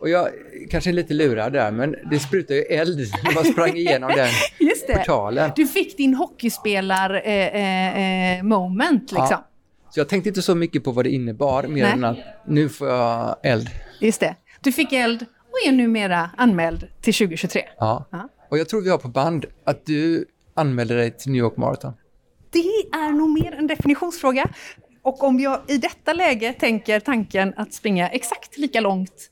[0.00, 0.28] Och jag
[0.70, 4.28] kanske är lite lurad där, men det sprutar ju eld när man sprang igenom den
[4.68, 4.96] Just det.
[4.96, 5.50] portalen.
[5.56, 9.26] Du fick din hockeyspelar-moment liksom.
[9.30, 9.46] Ja.
[9.90, 11.92] Så jag tänkte inte så mycket på vad det innebar, mer Nej.
[11.92, 13.68] än att nu får jag eld.
[14.00, 14.34] Just det.
[14.60, 17.62] Du fick eld och är numera anmäld till 2023.
[17.78, 18.06] Ja.
[18.10, 18.28] Ja.
[18.50, 20.24] Och jag tror vi har på band att du
[20.54, 21.92] anmälde dig till New York Marathon.
[22.50, 22.58] Det
[22.98, 24.48] är nog mer en definitionsfråga.
[25.02, 29.29] Och om jag i detta läge tänker tanken att springa exakt lika långt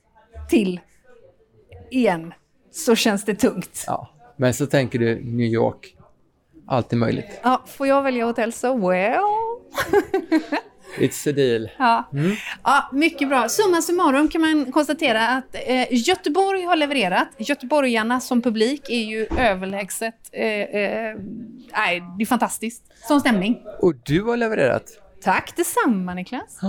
[0.49, 0.79] till
[1.91, 2.33] igen
[2.71, 3.83] så känns det tungt.
[3.87, 4.09] Ja.
[4.37, 5.95] Men så tänker du New York,
[6.67, 7.39] allt är möjligt.
[7.43, 9.23] Ja, får jag välja hotell så well.
[10.97, 11.69] It's a deal.
[11.77, 12.09] Ja.
[12.13, 12.35] Mm.
[12.63, 13.49] ja, mycket bra.
[13.49, 17.27] Summa summarum kan man konstatera att eh, Göteborg har levererat.
[17.37, 20.15] Göteborgarna som publik är ju överlägset...
[20.31, 21.15] Eh, eh,
[21.73, 22.83] nej, det är fantastiskt.
[23.07, 23.61] Sån stämning.
[23.79, 24.85] Och du har levererat.
[25.23, 26.59] Tack detsamma Niklas.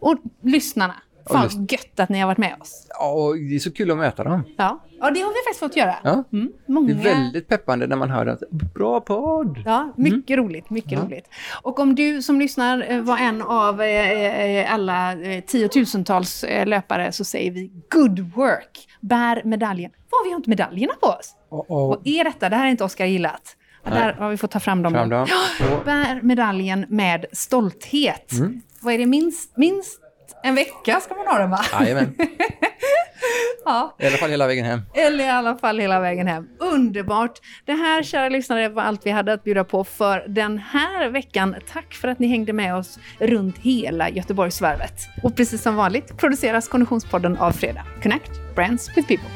[0.00, 0.94] Och lyssnarna.
[1.30, 2.86] Fan lys- gött att ni har varit med oss.
[2.90, 4.42] Ja, och det är så kul att möta dem.
[4.56, 5.94] Ja, ja det har vi faktiskt fått göra.
[6.04, 6.24] Ja.
[6.32, 6.94] Mm, många...
[6.94, 8.40] Det är väldigt peppande när man hör att
[8.74, 9.62] bra podd.
[9.64, 10.70] Ja, mycket roligt.
[10.70, 10.98] Mycket Ja.
[11.00, 11.28] roligt.
[11.62, 15.14] Och om du som lyssnar eh, var en av eh, eh, alla
[15.46, 18.88] tiotusentals löpare så säger vi good work.
[19.00, 19.90] Bär medaljen.
[20.10, 21.34] Var vi har inte medaljerna på oss?
[21.48, 22.48] Och, Vad är detta?
[22.48, 23.56] Det här är inte Oskar gillat.
[23.84, 23.90] Ja.
[23.90, 24.92] Där har vi fått ta fram dem.
[24.92, 25.26] Fram dem.
[25.60, 28.32] Ja, Bär medaljen med stolthet.
[28.32, 28.60] Mm.
[28.80, 29.06] Vad är det?
[29.06, 30.00] Minst, minst
[30.46, 31.64] en vecka ska man ha den va?
[31.72, 32.14] Jajamän.
[33.64, 33.96] ja.
[33.98, 34.80] I alla fall hela vägen hem.
[34.94, 36.48] Eller i alla fall hela vägen hem.
[36.58, 37.40] Underbart!
[37.64, 41.56] Det här, kära lyssnare, var allt vi hade att bjuda på för den här veckan.
[41.72, 44.94] Tack för att ni hängde med oss runt hela Göteborgsvarvet.
[45.22, 47.84] Och precis som vanligt produceras Konditionspodden av Fredag.
[48.02, 49.30] Connect Brands with People.